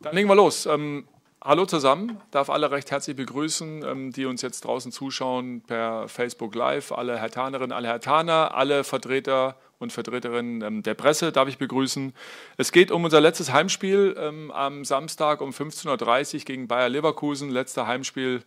Dann 0.00 0.14
legen 0.14 0.28
wir 0.28 0.36
los. 0.36 0.66
Ähm, 0.66 1.08
hallo 1.42 1.66
zusammen, 1.66 2.20
darf 2.30 2.50
alle 2.50 2.70
recht 2.70 2.90
herzlich 2.92 3.16
begrüßen, 3.16 3.84
ähm, 3.84 4.12
die 4.12 4.26
uns 4.26 4.42
jetzt 4.42 4.64
draußen 4.64 4.92
zuschauen 4.92 5.62
per 5.66 6.08
Facebook 6.08 6.54
Live. 6.54 6.92
Alle 6.92 7.18
Hertanerinnen, 7.18 7.72
alle 7.72 7.88
Hertaner, 7.88 8.54
alle 8.54 8.84
Vertreter 8.84 9.56
und 9.80 9.92
Vertreterinnen 9.92 10.62
ähm, 10.62 10.82
der 10.84 10.94
Presse 10.94 11.32
darf 11.32 11.48
ich 11.48 11.58
begrüßen. 11.58 12.12
Es 12.56 12.70
geht 12.70 12.92
um 12.92 13.04
unser 13.04 13.20
letztes 13.20 13.52
Heimspiel 13.52 14.14
ähm, 14.18 14.52
am 14.52 14.84
Samstag 14.84 15.40
um 15.40 15.50
15.30 15.50 16.34
Uhr 16.34 16.40
gegen 16.44 16.68
Bayer 16.68 16.88
Leverkusen. 16.88 17.50
Letzter 17.50 17.88
Heimspiel 17.88 18.44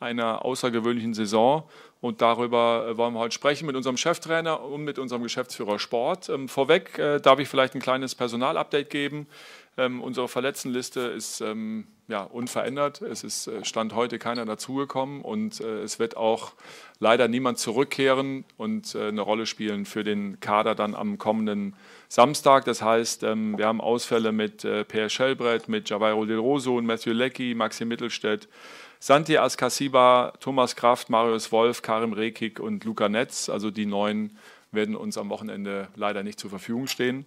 einer 0.00 0.44
außergewöhnlichen 0.44 1.14
Saison. 1.14 1.64
Und 2.00 2.22
darüber 2.22 2.86
äh, 2.88 2.96
wollen 2.96 3.12
wir 3.12 3.20
heute 3.20 3.34
sprechen 3.34 3.66
mit 3.66 3.76
unserem 3.76 3.98
Cheftrainer 3.98 4.62
und 4.62 4.84
mit 4.84 4.98
unserem 4.98 5.22
Geschäftsführer 5.22 5.78
Sport. 5.78 6.30
Ähm, 6.30 6.48
vorweg 6.48 6.98
äh, 6.98 7.20
darf 7.20 7.38
ich 7.38 7.48
vielleicht 7.48 7.74
ein 7.74 7.80
kleines 7.80 8.14
Personalupdate 8.14 8.88
geben. 8.88 9.26
Ähm, 9.76 10.00
unsere 10.00 10.26
Verletztenliste 10.26 11.00
ist 11.00 11.42
ähm, 11.42 11.86
ja, 12.08 12.22
unverändert. 12.22 13.02
Es 13.02 13.22
ist 13.22 13.48
äh, 13.48 13.64
Stand 13.66 13.94
heute 13.94 14.18
keiner 14.18 14.46
dazugekommen 14.46 15.20
und 15.20 15.60
es 15.60 15.98
wird 15.98 16.16
auch 16.16 16.52
leider 16.98 17.28
niemand 17.28 17.58
zurückkehren 17.58 18.44
und 18.56 18.96
eine 18.96 19.20
Rolle 19.20 19.46
spielen 19.46 19.84
für 19.84 20.04
den 20.04 20.40
Kader 20.40 20.74
dann 20.74 20.94
am 20.94 21.18
kommenden 21.18 21.76
Samstag. 22.08 22.64
Das 22.64 22.82
heißt, 22.82 23.22
wir 23.22 23.66
haben 23.66 23.80
Ausfälle 23.80 24.32
mit 24.32 24.66
Per 24.88 25.08
Schellbrett, 25.08 25.68
mit 25.68 25.88
Javairo 25.88 26.24
Del 26.24 26.38
Rosso, 26.38 26.80
Matthew 26.80 27.12
Leckie, 27.12 27.54
Maxi 27.54 27.84
Mittelstädt, 27.84 28.48
Santi 29.02 29.38
Askasiba, 29.38 30.34
Thomas 30.40 30.76
Kraft, 30.76 31.08
Marius 31.08 31.50
Wolf, 31.52 31.80
Karim 31.80 32.12
Rekik 32.12 32.60
und 32.60 32.84
Luca 32.84 33.08
Netz. 33.08 33.48
Also 33.48 33.70
die 33.70 33.86
neun 33.86 34.36
werden 34.72 34.94
uns 34.94 35.16
am 35.16 35.30
Wochenende 35.30 35.88
leider 35.96 36.22
nicht 36.22 36.38
zur 36.38 36.50
Verfügung 36.50 36.86
stehen. 36.86 37.24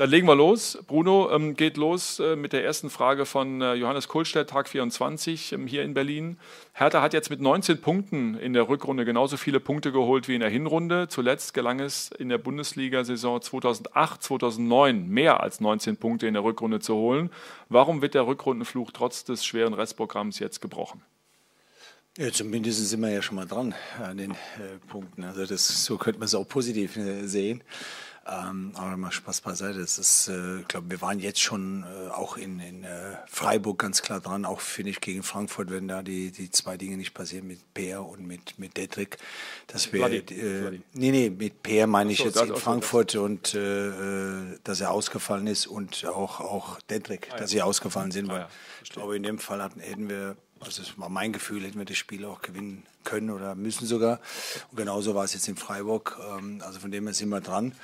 Dann 0.00 0.08
legen 0.08 0.26
wir 0.26 0.34
los. 0.34 0.78
Bruno 0.86 1.30
ähm, 1.30 1.54
geht 1.54 1.76
los 1.76 2.20
äh, 2.20 2.34
mit 2.34 2.54
der 2.54 2.64
ersten 2.64 2.88
Frage 2.88 3.26
von 3.26 3.60
äh, 3.60 3.74
Johannes 3.74 4.08
Kohlstedt, 4.08 4.48
Tag 4.48 4.66
24 4.66 5.52
ähm, 5.52 5.66
hier 5.66 5.82
in 5.82 5.92
Berlin. 5.92 6.38
Hertha 6.72 7.02
hat 7.02 7.12
jetzt 7.12 7.28
mit 7.28 7.42
19 7.42 7.82
Punkten 7.82 8.34
in 8.34 8.54
der 8.54 8.66
Rückrunde 8.66 9.04
genauso 9.04 9.36
viele 9.36 9.60
Punkte 9.60 9.92
geholt 9.92 10.26
wie 10.26 10.36
in 10.36 10.40
der 10.40 10.48
Hinrunde. 10.48 11.08
Zuletzt 11.08 11.52
gelang 11.52 11.80
es 11.80 12.10
in 12.12 12.30
der 12.30 12.38
Bundesliga-Saison 12.38 13.42
2008, 13.42 14.22
2009 14.22 15.06
mehr 15.06 15.42
als 15.42 15.60
19 15.60 15.98
Punkte 15.98 16.26
in 16.26 16.32
der 16.32 16.44
Rückrunde 16.44 16.80
zu 16.80 16.94
holen. 16.94 17.28
Warum 17.68 18.00
wird 18.00 18.14
der 18.14 18.26
Rückrundenfluch 18.26 18.92
trotz 18.92 19.24
des 19.24 19.44
schweren 19.44 19.74
Restprogramms 19.74 20.38
jetzt 20.38 20.62
gebrochen? 20.62 21.02
Ja, 22.16 22.32
zumindest 22.32 22.88
sind 22.88 23.00
wir 23.02 23.10
ja 23.10 23.20
schon 23.20 23.36
mal 23.36 23.46
dran 23.46 23.74
an 24.02 24.16
den 24.16 24.30
äh, 24.30 24.78
Punkten. 24.88 25.24
Also 25.24 25.44
das, 25.44 25.84
so 25.84 25.98
könnte 25.98 26.20
man 26.20 26.26
es 26.26 26.34
auch 26.34 26.48
positiv 26.48 26.96
äh, 26.96 27.26
sehen. 27.26 27.62
Ähm, 28.30 28.72
aber 28.76 28.96
mal 28.96 29.10
Spaß 29.10 29.40
beiseite. 29.40 29.80
Das 29.80 29.98
ist, 29.98 30.28
äh, 30.28 30.60
ich 30.60 30.68
glaube, 30.68 30.90
wir 30.90 31.00
waren 31.00 31.18
jetzt 31.18 31.40
schon 31.40 31.82
äh, 31.82 32.10
auch 32.10 32.36
in, 32.36 32.60
in 32.60 32.84
äh, 32.84 33.16
Freiburg 33.26 33.80
ganz 33.80 34.02
klar 34.02 34.20
dran, 34.20 34.44
auch 34.44 34.60
finde 34.60 34.90
ich 34.90 35.00
gegen 35.00 35.24
Frankfurt, 35.24 35.70
wenn 35.70 35.88
da 35.88 36.02
die, 36.02 36.30
die 36.30 36.48
zwei 36.50 36.76
Dinge 36.76 36.96
nicht 36.96 37.12
passieren 37.12 37.48
mit 37.48 37.58
Peer 37.74 38.04
und 38.04 38.24
mit, 38.24 38.56
mit 38.58 38.76
Detrick, 38.76 39.18
dass 39.66 39.92
wir, 39.92 40.00
Vladi, 40.00 40.18
äh, 40.18 40.60
Vladi. 40.60 40.82
nee, 40.92 41.10
nee, 41.10 41.30
mit 41.30 41.62
Peer 41.62 41.88
meine 41.88 42.12
ich 42.12 42.18
so, 42.18 42.24
jetzt 42.24 42.40
in 42.40 42.54
Frankfurt 42.54 43.14
das. 43.14 43.20
und 43.20 43.54
äh, 43.54 43.88
äh, 43.88 44.58
dass 44.62 44.80
er 44.80 44.92
ausgefallen 44.92 45.48
ist 45.48 45.66
und 45.66 46.06
auch, 46.06 46.38
auch 46.38 46.80
Detrick, 46.82 47.28
ah, 47.30 47.34
ja. 47.34 47.40
dass 47.40 47.50
sie 47.50 47.62
ausgefallen 47.62 48.12
sind, 48.12 48.30
ah, 48.30 48.32
weil 48.32 48.40
ja. 48.42 48.48
ich 48.84 48.90
glaube, 48.90 49.16
in 49.16 49.24
dem 49.24 49.40
Fall 49.40 49.60
hatten, 49.60 49.80
hätten 49.80 50.08
wir 50.08 50.36
also 50.60 50.82
das 50.82 50.98
war 50.98 51.08
mein 51.08 51.32
Gefühl, 51.32 51.64
hätten 51.64 51.78
wir 51.78 51.86
das 51.86 51.96
Spiel 51.96 52.24
auch 52.26 52.42
gewinnen 52.42 52.84
können 53.04 53.30
oder 53.30 53.54
müssen 53.54 53.86
sogar. 53.86 54.20
Und 54.70 54.76
genauso 54.76 55.14
war 55.14 55.24
es 55.24 55.32
jetzt 55.32 55.48
in 55.48 55.56
Freiburg. 55.56 56.18
Ähm, 56.36 56.60
also 56.64 56.80
von 56.80 56.90
dem 56.90 57.06
her 57.06 57.14
sind 57.14 57.30
wir 57.30 57.40
dran. 57.40 57.74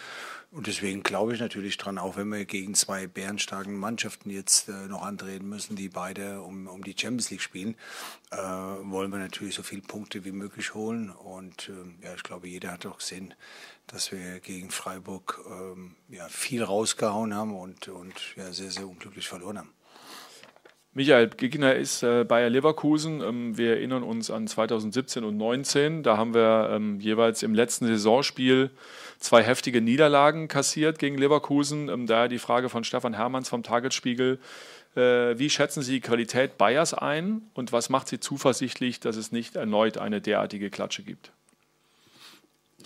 Und 0.57 0.69
deswegen 0.69 1.03
glaube 1.03 1.35
ich 1.35 1.41
natürlich 1.41 1.77
dran, 1.77 1.99
auch 1.99 2.17
wenn 2.17 2.29
wir 2.29 2.47
gegen 2.47 2.73
zwei 2.73 3.07
bärenstarken 3.07 3.77
Mannschaften 3.77 4.31
jetzt 4.31 4.71
äh, 4.71 4.89
noch 4.89 5.03
antreten 5.03 5.47
müssen, 5.51 5.77
die 5.77 5.91
beide 5.91 6.41
um, 6.41 6.67
um 6.67 6.83
die 6.83 6.95
Champions 6.99 7.31
League 7.31 7.43
spielen, 7.43 7.77
äh, 8.31 8.39
wollen 8.39 9.13
wir 9.13 9.19
natürlich 9.19 9.55
so 9.55 9.63
viele 9.63 9.83
Punkte 9.83 10.25
wie 10.25 10.33
möglich 10.33 10.73
holen. 10.73 11.11
Und 11.11 11.69
äh, 11.69 12.07
ja, 12.07 12.15
ich 12.15 12.23
glaube, 12.23 12.49
jeder 12.49 12.73
hat 12.73 12.87
auch 12.87 12.97
gesehen, 12.97 13.35
dass 13.87 14.13
wir 14.13 14.41
gegen 14.41 14.71
Freiburg 14.71 15.45
ähm, 15.47 15.95
ja, 16.09 16.27
viel 16.31 16.63
rausgehauen 16.63 17.35
haben 17.35 17.55
und, 17.55 17.89
und 17.89 18.15
ja, 18.37 18.51
sehr, 18.51 18.71
sehr 18.71 18.89
unglücklich 18.89 19.29
verloren 19.29 19.59
haben. 19.59 19.71
Michael, 20.95 21.29
Gegner 21.29 21.75
ist 21.75 22.03
äh, 22.03 22.25
Bayer 22.25 22.49
Leverkusen. 22.49 23.21
Ähm, 23.21 23.59
wir 23.59 23.73
erinnern 23.73 24.03
uns 24.03 24.31
an 24.31 24.47
2017 24.47 25.23
und 25.23 25.37
2019. 25.37 26.03
Da 26.03 26.17
haben 26.17 26.33
wir 26.33 26.71
ähm, 26.73 26.99
jeweils 26.99 27.43
im 27.43 27.53
letzten 27.53 27.87
Saisonspiel 27.87 28.71
zwei 29.19 29.43
heftige 29.43 29.81
Niederlagen 29.81 30.49
kassiert 30.49 30.99
gegen 30.99 31.19
Leverkusen. 31.19 31.89
Ähm, 31.89 32.07
daher 32.07 32.29
die 32.29 32.39
Frage 32.39 32.69
von 32.69 32.85
Stefan 32.85 33.15
Hermanns 33.15 33.49
vom 33.49 33.63
Tagesspiegel. 33.63 34.39
Äh, 34.95 35.39
wie 35.39 35.51
schätzen 35.51 35.83
Sie 35.83 35.93
die 35.93 36.01
Qualität 36.01 36.59
Bayers 36.59 36.95
ein 36.95 37.43
und 37.55 37.73
was 37.73 37.91
macht 37.91 38.09
Sie 38.09 38.21
zuversichtlich, 38.21 39.01
dass 39.01 39.17
es 39.17 39.33
nicht 39.33 39.57
erneut 39.57 39.99
eine 39.99 40.21
derartige 40.21 40.71
Klatsche 40.71 41.03
gibt? 41.03 41.33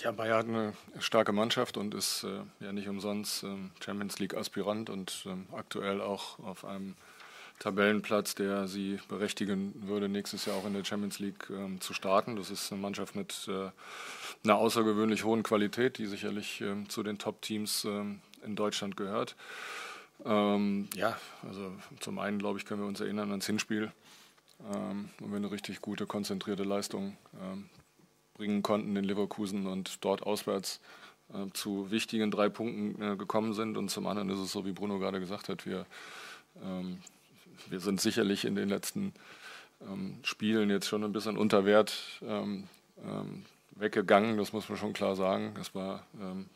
Ja, 0.03 0.13
Bayer 0.13 0.39
hat 0.39 0.47
eine 0.47 0.73
starke 0.99 1.33
Mannschaft 1.33 1.77
und 1.77 1.95
ist 1.95 2.25
äh, 2.25 2.65
ja 2.65 2.73
nicht 2.73 2.89
umsonst 2.89 3.45
äh, 3.45 3.49
Champions 3.85 4.19
League 4.19 4.35
Aspirant 4.35 4.89
und 4.89 5.25
ähm, 5.27 5.47
aktuell 5.53 6.01
auch 6.01 6.39
auf 6.39 6.65
einem 6.65 6.97
Tabellenplatz, 7.61 8.35
der 8.35 8.67
sie 8.67 8.99
berechtigen 9.09 9.75
würde, 9.87 10.09
nächstes 10.09 10.47
Jahr 10.47 10.57
auch 10.57 10.67
in 10.67 10.73
der 10.73 10.85
Champions 10.85 11.19
League 11.19 11.49
ähm, 11.51 11.79
zu 11.81 11.93
starten. 11.93 12.35
Das 12.35 12.51
ist 12.51 12.73
eine 12.73 12.81
Mannschaft 12.81 13.15
mit 13.15 13.49
äh, 13.49 13.71
einer 14.43 14.57
außergewöhnlich 14.57 15.25
hohen 15.25 15.43
Qualität, 15.43 15.99
die 15.99 16.07
sicherlich 16.07 16.63
ähm, 16.63 16.89
zu 16.89 17.03
den 17.03 17.19
Top-Teams 17.19 17.85
ähm, 17.85 18.23
in 18.43 18.57
Deutschland 18.57 18.97
gehört. 18.97 19.37
Ähm, 20.25 20.89
ja, 20.95 21.19
also 21.47 21.71
zum 22.01 22.19
einen, 22.19 22.39
glaube 22.39 22.59
ich, 22.59 22.65
können 22.65 22.81
wir 22.81 22.89
uns 22.89 23.01
erinnern 23.01 23.31
ans 23.31 23.47
Hinspiel, 23.47 23.93
ähm, 24.75 25.11
wo 25.19 25.29
wir 25.29 25.37
eine 25.37 25.51
richtig 25.51 25.83
gute, 25.83 26.07
konzentrierte 26.07 26.65
Leistung 26.65 27.19
ähm, 27.43 27.69
bringen 28.33 28.63
konnten 28.63 28.97
in 28.97 29.05
Leverkusen 29.05 29.67
und 29.67 30.03
dort 30.03 30.23
auswärts 30.23 30.81
äh, 31.35 31.53
zu 31.53 31.91
wichtigen 31.91 32.31
drei 32.31 32.49
Punkten 32.49 33.03
äh, 33.03 33.17
gekommen 33.17 33.53
sind. 33.53 33.77
Und 33.77 33.91
zum 33.91 34.07
anderen 34.07 34.31
ist 34.31 34.39
es 34.39 34.51
so, 34.51 34.65
wie 34.65 34.73
Bruno 34.73 34.99
gerade 34.99 35.21
gesagt 35.21 35.51
hat, 35.51 35.67
wir 35.67 35.85
wir 37.69 37.81
sind 37.81 38.01
sicherlich 38.01 38.45
in 38.45 38.55
den 38.55 38.69
letzten 38.69 39.13
ähm, 39.81 40.19
Spielen 40.23 40.71
jetzt 40.71 40.89
schon 40.89 41.05
ein 41.05 41.13
bisschen 41.13 41.37
unter 41.37 41.65
Wert 41.65 42.21
ähm, 42.23 42.69
ähm, 43.05 43.45
weggegangen, 43.73 44.37
das 44.37 44.53
muss 44.53 44.69
man 44.69 44.79
schon 44.79 44.93
klar 44.93 45.17
sagen. 45.17 45.55
Es 45.61 45.75
war 45.75 46.07
ähm, 46.21 46.47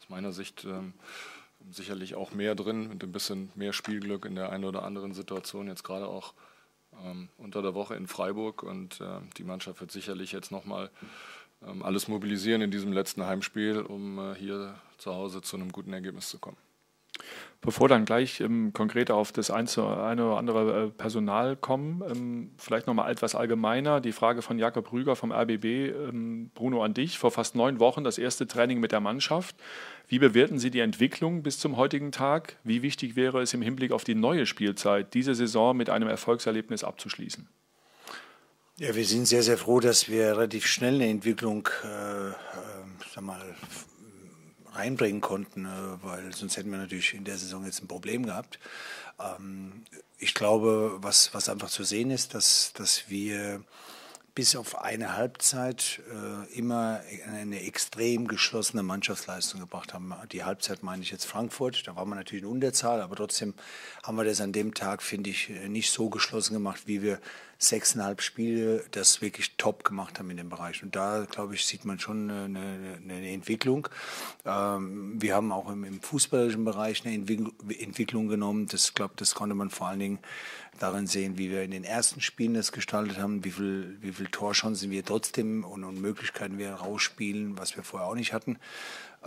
aus 0.00 0.08
meiner 0.08 0.32
Sicht 0.32 0.64
ähm, 0.64 0.94
sicherlich 1.70 2.14
auch 2.14 2.32
mehr 2.32 2.54
drin, 2.54 2.88
mit 2.88 3.02
ein 3.02 3.12
bisschen 3.12 3.50
mehr 3.54 3.72
Spielglück 3.72 4.24
in 4.24 4.34
der 4.34 4.50
einen 4.50 4.64
oder 4.64 4.84
anderen 4.84 5.12
Situation, 5.12 5.66
jetzt 5.66 5.84
gerade 5.84 6.06
auch 6.06 6.34
ähm, 7.04 7.28
unter 7.36 7.62
der 7.62 7.74
Woche 7.74 7.94
in 7.94 8.06
Freiburg. 8.06 8.62
Und 8.62 9.00
äh, 9.00 9.20
die 9.36 9.44
Mannschaft 9.44 9.80
wird 9.80 9.90
sicherlich 9.90 10.32
jetzt 10.32 10.50
nochmal 10.50 10.90
alles 11.82 12.06
mobilisieren 12.06 12.62
in 12.62 12.70
diesem 12.70 12.92
letzten 12.92 13.26
Heimspiel, 13.26 13.80
um 13.80 14.18
äh, 14.18 14.34
hier 14.36 14.76
zu 14.96 15.12
Hause 15.12 15.42
zu 15.42 15.56
einem 15.56 15.72
guten 15.72 15.92
Ergebnis 15.92 16.28
zu 16.28 16.38
kommen. 16.38 16.56
Bevor 17.60 17.88
dann 17.88 18.04
gleich 18.04 18.40
ähm, 18.40 18.72
konkreter 18.72 19.16
auf 19.16 19.32
das 19.32 19.50
eine 19.50 19.68
oder 19.68 20.36
andere 20.36 20.84
äh, 20.84 20.90
Personal 20.90 21.56
kommen, 21.56 22.04
ähm, 22.08 22.50
vielleicht 22.56 22.86
nochmal 22.86 23.10
etwas 23.10 23.34
allgemeiner. 23.34 24.00
Die 24.00 24.12
Frage 24.12 24.42
von 24.42 24.60
Jakob 24.60 24.92
Rüger 24.92 25.16
vom 25.16 25.32
RBB, 25.32 25.64
ähm, 25.64 26.50
Bruno 26.54 26.84
an 26.84 26.94
dich. 26.94 27.18
Vor 27.18 27.32
fast 27.32 27.56
neun 27.56 27.80
Wochen 27.80 28.04
das 28.04 28.16
erste 28.16 28.46
Training 28.46 28.78
mit 28.78 28.92
der 28.92 29.00
Mannschaft. 29.00 29.56
Wie 30.06 30.20
bewerten 30.20 30.60
Sie 30.60 30.70
die 30.70 30.78
Entwicklung 30.78 31.42
bis 31.42 31.58
zum 31.58 31.76
heutigen 31.76 32.12
Tag? 32.12 32.56
Wie 32.62 32.82
wichtig 32.82 33.16
wäre 33.16 33.42
es 33.42 33.52
im 33.54 33.62
Hinblick 33.62 33.90
auf 33.90 34.04
die 34.04 34.14
neue 34.14 34.46
Spielzeit, 34.46 35.12
diese 35.12 35.34
Saison 35.34 35.76
mit 35.76 35.90
einem 35.90 36.08
Erfolgserlebnis 36.08 36.84
abzuschließen? 36.84 37.48
Ja, 38.76 38.94
wir 38.94 39.04
sind 39.04 39.26
sehr, 39.26 39.42
sehr 39.42 39.58
froh, 39.58 39.80
dass 39.80 40.08
wir 40.08 40.36
relativ 40.36 40.64
schnell 40.64 40.94
eine 40.94 41.08
Entwicklung 41.08 41.68
äh, 41.82 42.28
äh, 42.28 42.34
sag 43.12 43.24
mal, 43.24 43.42
reinbringen 44.78 45.20
konnten, 45.20 45.66
äh, 45.66 46.02
weil 46.02 46.34
sonst 46.34 46.56
hätten 46.56 46.70
wir 46.70 46.78
natürlich 46.78 47.14
in 47.14 47.24
der 47.24 47.36
Saison 47.36 47.64
jetzt 47.64 47.82
ein 47.82 47.88
Problem 47.88 48.24
gehabt. 48.24 48.58
Ähm, 49.18 49.84
ich 50.18 50.34
glaube, 50.34 50.96
was, 51.00 51.34
was 51.34 51.48
einfach 51.48 51.68
zu 51.68 51.84
sehen 51.84 52.10
ist, 52.10 52.34
dass, 52.34 52.72
dass 52.74 53.08
wir 53.08 53.62
bis 54.34 54.54
auf 54.54 54.80
eine 54.80 55.16
Halbzeit 55.16 56.00
äh, 56.12 56.56
immer 56.56 57.00
eine 57.26 57.60
extrem 57.64 58.28
geschlossene 58.28 58.84
Mannschaftsleistung 58.84 59.58
gebracht 59.58 59.92
haben. 59.92 60.14
Die 60.30 60.44
Halbzeit 60.44 60.84
meine 60.84 61.02
ich 61.02 61.10
jetzt 61.10 61.24
Frankfurt, 61.24 61.88
da 61.88 61.96
war 61.96 62.04
man 62.04 62.18
natürlich 62.18 62.44
in 62.44 62.48
Unterzahl, 62.48 63.00
aber 63.00 63.16
trotzdem 63.16 63.54
haben 64.04 64.16
wir 64.16 64.22
das 64.22 64.40
an 64.40 64.52
dem 64.52 64.74
Tag, 64.74 65.02
finde 65.02 65.30
ich, 65.30 65.48
nicht 65.66 65.90
so 65.90 66.08
geschlossen 66.08 66.54
gemacht, 66.54 66.82
wie 66.86 67.02
wir 67.02 67.18
sechseinhalb 67.58 68.22
Spiele 68.22 68.84
das 68.92 69.20
wirklich 69.20 69.56
top 69.56 69.82
gemacht 69.82 70.18
haben 70.18 70.30
in 70.30 70.36
dem 70.36 70.48
Bereich. 70.48 70.82
Und 70.84 70.94
da, 70.94 71.26
glaube 71.28 71.54
ich, 71.54 71.66
sieht 71.66 71.84
man 71.84 71.98
schon 71.98 72.30
eine, 72.30 72.98
eine 73.02 73.30
Entwicklung. 73.30 73.88
Ähm, 74.44 75.20
wir 75.20 75.34
haben 75.34 75.50
auch 75.50 75.68
im, 75.68 75.82
im 75.82 76.00
fußballischen 76.00 76.64
Bereich 76.64 77.04
eine 77.04 77.14
Entwicklung 77.14 78.28
genommen. 78.28 78.68
Das, 78.68 78.94
glaube 78.94 79.14
das 79.16 79.34
konnte 79.34 79.56
man 79.56 79.70
vor 79.70 79.88
allen 79.88 79.98
Dingen 79.98 80.18
darin 80.78 81.08
sehen, 81.08 81.36
wie 81.36 81.50
wir 81.50 81.64
in 81.64 81.72
den 81.72 81.82
ersten 81.82 82.20
Spielen 82.20 82.54
das 82.54 82.70
gestaltet 82.70 83.18
haben, 83.18 83.44
wie 83.44 83.50
viel, 83.50 83.98
wie 84.00 84.12
viel 84.12 84.28
Torchancen 84.28 84.92
wir 84.92 85.04
trotzdem 85.04 85.64
und, 85.64 85.82
und 85.82 86.00
Möglichkeiten 86.00 86.58
wir 86.58 86.72
rausspielen, 86.74 87.58
was 87.58 87.76
wir 87.76 87.82
vorher 87.82 88.08
auch 88.08 88.14
nicht 88.14 88.32
hatten. 88.32 88.58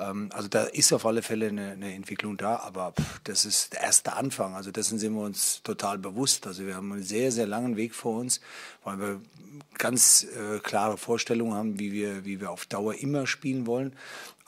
Ähm, 0.01 0.29
also 0.33 0.47
da 0.47 0.63
ist 0.63 0.91
auf 0.93 1.05
alle 1.05 1.21
Fälle 1.21 1.47
eine, 1.47 1.71
eine 1.71 1.93
Entwicklung 1.93 2.37
da, 2.37 2.57
aber 2.57 2.93
pff, 2.93 3.19
das 3.23 3.45
ist 3.45 3.73
der 3.73 3.81
erste 3.81 4.13
Anfang. 4.13 4.55
Also 4.55 4.71
dessen 4.71 4.99
sind 4.99 5.13
wir 5.13 5.21
uns 5.21 5.61
total 5.63 5.97
bewusst. 5.97 6.47
Also 6.47 6.65
wir 6.65 6.75
haben 6.75 6.91
einen 6.91 7.03
sehr, 7.03 7.31
sehr 7.31 7.47
langen 7.47 7.77
Weg 7.77 7.93
vor 7.93 8.19
uns, 8.19 8.41
weil 8.83 8.99
wir 8.99 9.21
ganz 9.77 10.23
äh, 10.23 10.59
klare 10.59 10.97
Vorstellungen 10.97 11.53
haben, 11.53 11.79
wie 11.79 11.91
wir, 11.91 12.25
wie 12.25 12.39
wir 12.39 12.51
auf 12.51 12.65
Dauer 12.65 12.95
immer 12.95 13.27
spielen 13.27 13.65
wollen. 13.65 13.93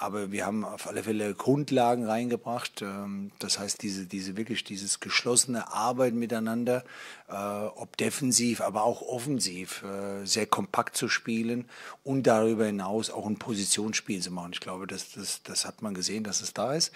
Aber 0.04 0.34
wir 0.34 0.46
haben 0.46 0.66
auf 0.66 0.86
alle 0.88 1.02
Fälle 1.04 1.34
Grundlagen 1.34 2.06
reingebracht. 2.06 2.82
Ähm, 2.82 3.32
das 3.40 3.58
heißt, 3.58 3.82
diese, 3.82 4.06
diese 4.06 4.36
wirklich 4.36 4.66
dieses 4.66 5.00
geschlossene 5.00 5.72
Arbeiten 5.72 6.20
miteinander, 6.20 6.84
äh, 7.30 7.34
ob 7.34 7.96
defensiv, 7.96 8.60
aber 8.60 8.84
auch 8.84 9.02
offensiv, 9.02 9.82
äh, 9.84 10.26
sehr 10.26 10.46
kompakt 10.46 10.98
zu 10.98 11.08
spielen 11.08 11.70
und 12.04 12.28
darüber 12.28 12.66
hinaus 12.66 13.10
auch 13.10 13.26
ein 13.26 13.38
Positionsspiel 13.38 14.22
zu 14.22 14.32
machen. 14.32 14.52
Ich 14.52 14.60
glaube, 14.60 14.88
das, 14.88 15.14
das, 15.14 15.42
das 15.44 15.66
hat 15.66 15.82
man 15.82 15.94
gesehen, 15.94 16.26
dass 16.26 16.42
es 16.42 16.54
da 16.54 16.74
ist. 16.74 16.92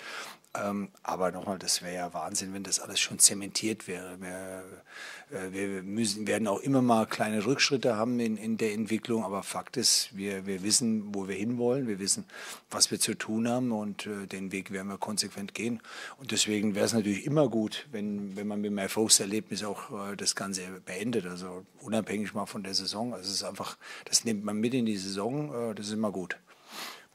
Ähm, 0.64 0.90
aber 1.04 1.32
nochmal, 1.32 1.60
das 1.60 1.82
wäre 1.82 1.96
ja 1.96 2.14
Wahnsinn, 2.14 2.54
wenn 2.54 2.64
das 2.64 2.80
alles 2.80 3.00
schon 3.00 3.20
zementiert 3.20 3.88
wäre. 3.88 4.18
Wir, 4.22 4.64
äh, 5.38 5.52
wir 5.52 5.84
müssen, 5.84 6.26
werden 6.26 6.48
auch 6.48 6.60
immer 6.60 6.82
mal 6.82 7.06
kleine 7.06 7.46
Rückschritte 7.46 7.96
haben 7.96 8.20
in, 8.20 8.38
in 8.38 8.58
der 8.58 8.74
Entwicklung, 8.74 9.24
aber 9.24 9.44
Fakt 9.44 9.78
ist, 9.78 10.10
wir, 10.16 10.46
wir 10.46 10.64
wissen, 10.64 11.14
wo 11.14 11.28
wir 11.28 11.36
hinwollen, 11.36 11.88
wir 11.88 12.00
wissen, 12.00 12.26
was 12.72 12.92
wir 12.92 12.97
zu 13.00 13.14
tun 13.16 13.48
haben 13.48 13.72
und 13.72 14.06
äh, 14.06 14.28
den 14.28 14.52
Weg 14.52 14.72
werden 14.72 14.88
wir 14.88 14.98
konsequent 14.98 15.54
gehen. 15.54 15.82
Und 16.18 16.32
deswegen 16.32 16.76
wäre 16.76 16.86
es 16.86 16.94
natürlich 16.94 17.26
immer 17.26 17.48
gut, 17.48 17.88
wenn, 17.92 18.36
wenn 18.36 18.48
man 18.48 18.62
mit 18.62 18.72
dem 18.72 18.78
Erfolgserlebnis 18.78 19.64
auch 19.64 20.12
äh, 20.12 20.16
das 20.16 20.36
Ganze 20.36 20.62
beendet, 20.86 21.26
also 21.26 21.66
unabhängig 21.82 22.34
mal 22.34 22.46
von 22.46 22.64
der 22.64 22.74
Saison. 22.74 23.14
Also 23.14 23.28
es 23.28 23.36
ist 23.36 23.44
einfach, 23.44 23.78
das 24.06 24.26
nimmt 24.26 24.44
man 24.44 24.58
mit 24.58 24.74
in 24.74 24.86
die 24.86 24.98
Saison, 24.98 25.72
äh, 25.72 25.76
das 25.76 25.88
ist 25.88 25.94
immer 25.94 26.12
gut 26.12 26.38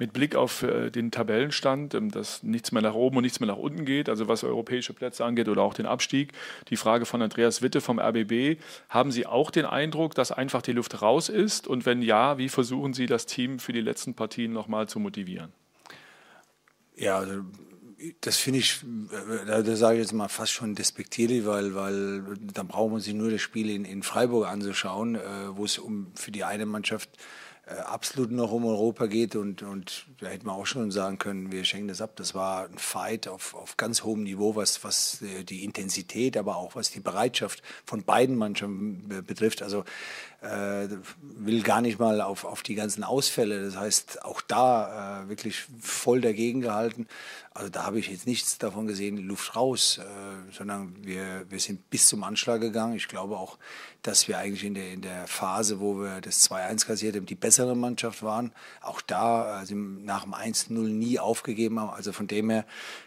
mit 0.02 0.12
Blick 0.12 0.34
auf 0.34 0.64
äh, 0.64 0.90
den 0.90 1.12
Tabellenstand, 1.12 1.94
ähm, 1.94 2.10
dass 2.10 2.42
nichts 2.42 2.72
mehr 2.72 2.82
nach 2.82 2.94
oben 2.94 3.18
und 3.18 3.22
nichts 3.22 3.38
mehr 3.38 3.46
nach 3.46 3.56
unten 3.56 3.84
geht, 3.84 4.08
also 4.08 4.26
was 4.26 4.42
europäische 4.42 4.92
Plätze 4.94 5.24
angeht 5.24 5.48
oder 5.48 5.62
auch 5.62 5.74
den 5.74 5.86
Abstieg. 5.86 6.32
Die 6.68 6.76
Frage 6.76 7.06
von 7.06 7.22
Andreas 7.22 7.62
Witte 7.62 7.80
vom 7.80 8.00
RBB. 8.00 8.60
Haben 8.88 9.12
Sie 9.12 9.26
auch 9.26 9.52
den 9.52 9.64
Eindruck, 9.64 10.16
dass 10.16 10.32
einfach 10.32 10.60
die 10.60 10.72
Luft 10.72 11.02
raus 11.02 11.28
ist? 11.28 11.68
Und 11.68 11.86
wenn 11.86 12.02
ja, 12.02 12.36
wie 12.36 12.48
versuchen 12.48 12.94
Sie 12.94 13.06
das 13.06 13.26
Team 13.26 13.60
für 13.60 13.72
die 13.72 13.80
letzten 13.80 14.14
Partien 14.14 14.52
nochmal 14.52 14.88
zu 14.88 14.98
motivieren? 14.98 15.52
Ja, 16.96 17.18
also 17.18 17.44
das 18.20 18.36
finde 18.36 18.58
ich, 18.60 18.82
äh, 19.12 19.62
da 19.62 19.76
sage 19.76 19.98
ich 19.98 20.02
jetzt 20.02 20.12
mal 20.12 20.28
fast 20.28 20.52
schon 20.52 20.74
despektierlich, 20.74 21.46
weil, 21.46 21.74
weil 21.74 22.22
dann 22.40 22.68
braucht 22.68 22.92
man 22.92 23.00
sich 23.00 23.14
nur 23.14 23.30
das 23.30 23.40
Spiel 23.40 23.70
in, 23.70 23.84
in 23.84 24.02
Freiburg 24.02 24.48
anzuschauen, 24.48 25.14
äh, 25.14 25.20
wo 25.50 25.64
es 25.64 25.78
um 25.78 26.12
für 26.14 26.32
die 26.32 26.44
eine 26.44 26.66
Mannschaft 26.66 27.10
äh, 27.64 27.74
absolut 27.74 28.32
noch 28.32 28.50
um 28.50 28.64
Europa 28.64 29.06
geht 29.06 29.36
und, 29.36 29.62
und 29.62 30.06
da 30.18 30.26
hätte 30.26 30.46
man 30.46 30.56
auch 30.56 30.66
schon 30.66 30.90
sagen 30.90 31.18
können, 31.18 31.52
wir 31.52 31.64
schenken 31.64 31.88
das 31.88 32.00
ab. 32.00 32.16
Das 32.16 32.34
war 32.34 32.64
ein 32.68 32.78
Fight 32.78 33.28
auf, 33.28 33.54
auf 33.54 33.76
ganz 33.76 34.02
hohem 34.02 34.24
Niveau, 34.24 34.56
was, 34.56 34.82
was 34.82 35.22
äh, 35.22 35.44
die 35.44 35.62
Intensität, 35.62 36.36
aber 36.36 36.56
auch 36.56 36.74
was 36.74 36.90
die 36.90 37.00
Bereitschaft 37.00 37.62
von 37.84 38.02
beiden 38.02 38.34
Mannschaften 38.34 39.22
betrifft. 39.24 39.62
Also 39.62 39.80
äh, 39.80 39.84
will 40.42 41.62
gar 41.62 41.80
nicht 41.80 42.00
mal 42.00 42.20
auf, 42.20 42.44
auf 42.44 42.62
die 42.62 42.74
ganzen 42.74 43.04
Ausfälle. 43.04 43.64
Das 43.64 43.76
heißt, 43.76 44.24
auch 44.24 44.40
da 44.40 45.22
äh, 45.22 45.28
wirklich 45.28 45.64
voll 45.80 46.20
dagegen 46.20 46.60
gehalten. 46.60 47.06
Also 47.54 47.68
da 47.68 47.84
habe 47.84 47.98
ich 47.98 48.08
jetzt 48.08 48.26
nichts 48.26 48.58
davon 48.58 48.86
gesehen, 48.86 49.18
Luft 49.18 49.54
raus, 49.54 49.98
äh, 49.98 50.52
sondern 50.52 50.96
wir, 51.02 51.44
wir 51.48 51.60
sind 51.60 51.90
bis 51.90 52.08
zum 52.08 52.24
Anschlag 52.24 52.60
gegangen. 52.60 52.94
Ich 52.96 53.08
glaube 53.08 53.36
auch, 53.36 53.58
dass 54.02 54.26
wir 54.26 54.38
eigentlich 54.38 54.64
in 54.64 54.74
der, 54.74 54.92
in 54.92 55.02
der 55.02 55.28
Phase, 55.28 55.78
wo 55.78 56.00
wir 56.00 56.20
das 56.20 56.50
2-1 56.50 56.86
kassiert 56.86 57.14
haben, 57.14 57.26
die 57.26 57.34
bessere 57.36 57.76
Mannschaft 57.76 58.22
waren. 58.22 58.52
Auch 58.80 59.00
da 59.00 59.44
also 59.44 59.76
nach 59.76 60.24
dem 60.24 60.34
1-0 60.34 60.72
nie 60.72 61.18
aufgegeben 61.20 61.78
haben. 61.78 61.90
Also 61.90 62.12
von 62.12 62.26
dem 62.26 62.50
her 62.50 62.64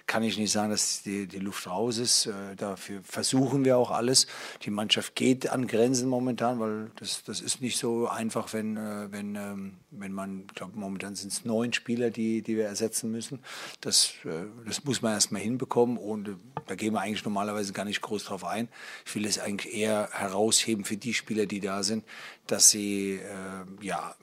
kann 0.07 0.23
ich 0.23 0.37
nicht 0.37 0.51
sagen, 0.51 0.69
dass 0.69 1.01
die, 1.01 1.27
die 1.27 1.39
Luft 1.39 1.67
raus 1.67 1.97
ist. 1.97 2.27
Äh, 2.27 2.55
dafür 2.55 3.01
versuchen 3.03 3.65
wir 3.65 3.77
auch 3.77 3.91
alles. 3.91 4.27
Die 4.63 4.69
Mannschaft 4.69 5.15
geht 5.15 5.49
an 5.49 5.67
Grenzen 5.67 6.07
momentan, 6.09 6.59
weil 6.59 6.91
das, 6.97 7.23
das 7.23 7.41
ist 7.41 7.61
nicht 7.61 7.77
so 7.77 8.07
einfach, 8.07 8.53
wenn, 8.53 8.77
äh, 8.77 9.11
wenn, 9.11 9.35
ähm, 9.35 9.77
wenn 9.91 10.11
man, 10.11 10.45
ich 10.47 10.55
glaube, 10.55 10.77
momentan 10.77 11.15
sind 11.15 11.31
es 11.31 11.43
neun 11.43 11.73
Spieler, 11.73 12.11
die, 12.11 12.43
die 12.43 12.55
wir 12.55 12.65
ersetzen 12.65 13.11
müssen. 13.11 13.39
Das, 13.81 14.13
äh, 14.25 14.45
das 14.65 14.83
muss 14.83 15.01
man 15.01 15.13
erstmal 15.13 15.41
hinbekommen 15.41 15.97
und 15.97 16.37
da 16.67 16.75
gehen 16.75 16.93
wir 16.93 17.01
eigentlich 17.01 17.25
normalerweise 17.25 17.73
gar 17.73 17.85
nicht 17.85 18.01
groß 18.01 18.25
drauf 18.25 18.45
ein. 18.45 18.67
Ich 19.05 19.15
will 19.15 19.25
es 19.25 19.39
eigentlich 19.39 19.73
eher 19.73 20.09
herausheben 20.11 20.85
für 20.85 20.97
die 20.97 21.13
Spieler, 21.13 21.47
die 21.47 21.59
da 21.59 21.81
sind, 21.81 22.03
dass 22.45 22.69
sie 22.69 23.15
äh, 23.15 23.83
ja, 23.85 24.15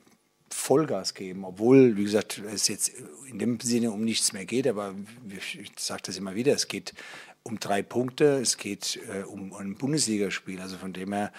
Vollgas 0.52 1.14
geben, 1.14 1.44
obwohl, 1.44 1.96
wie 1.96 2.04
gesagt, 2.04 2.40
es 2.52 2.68
jetzt 2.68 2.92
in 3.28 3.38
dem 3.38 3.58
Sinne 3.60 3.90
um 3.90 4.04
nichts 4.04 4.32
mehr 4.32 4.44
geht, 4.44 4.66
aber 4.66 4.94
ich 5.28 5.72
sage 5.76 6.02
das 6.06 6.16
immer 6.16 6.34
wieder, 6.34 6.52
es 6.52 6.68
geht 6.68 6.94
um 7.42 7.58
drei 7.58 7.82
Punkte, 7.82 8.40
es 8.40 8.56
geht 8.56 9.00
äh, 9.12 9.22
um 9.22 9.52
ein 9.54 9.74
Bundesligaspiel, 9.74 10.60
also 10.60 10.76
von 10.76 10.92
dem 10.92 11.12
her 11.12 11.32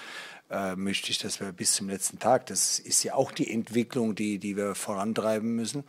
äh, 0.49 0.75
möchte 0.75 1.09
ich, 1.09 1.17
dass 1.17 1.39
wir 1.39 1.51
bis 1.51 1.73
zum 1.73 1.89
letzten 1.89 2.19
Tag, 2.19 2.45
das 2.47 2.77
ist 2.77 3.03
ja 3.03 3.15
auch 3.15 3.31
die 3.31 3.49
Entwicklung, 3.51 4.13
die, 4.13 4.37
die 4.37 4.55
wir 4.55 4.75
vorantreiben 4.75 5.55
müssen. 5.55 5.83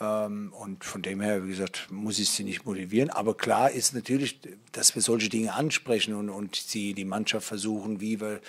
Ähm, 0.00 0.52
und 0.58 0.84
von 0.84 1.02
dem 1.02 1.20
her, 1.20 1.44
wie 1.44 1.50
gesagt, 1.50 1.88
muss 1.90 2.18
ich 2.18 2.30
sie 2.30 2.42
nicht 2.42 2.64
motivieren. 2.64 3.10
Aber 3.10 3.36
klar 3.36 3.70
ist 3.70 3.94
natürlich, 3.94 4.40
dass 4.72 4.94
wir 4.94 5.02
solche 5.02 5.28
Dinge 5.28 5.54
ansprechen 5.54 6.14
und, 6.14 6.30
und 6.30 6.56
sie 6.56 6.94
die 6.94 7.04
Mannschaft 7.04 7.46
versuchen, 7.46 8.00
wie 8.00 8.20
wir 8.20 8.40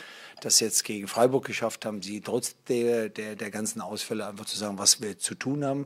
das 0.41 0.59
jetzt 0.59 0.83
gegen 0.83 1.07
Freiburg 1.07 1.45
geschafft 1.45 1.85
haben, 1.85 2.01
sie 2.01 2.21
trotz 2.21 2.55
der, 2.67 3.09
der, 3.09 3.35
der 3.35 3.51
ganzen 3.51 3.81
Ausfälle 3.81 4.27
einfach 4.27 4.45
zu 4.45 4.57
sagen, 4.57 4.77
was 4.77 5.01
wir 5.01 5.17
zu 5.17 5.35
tun 5.35 5.63
haben. 5.63 5.85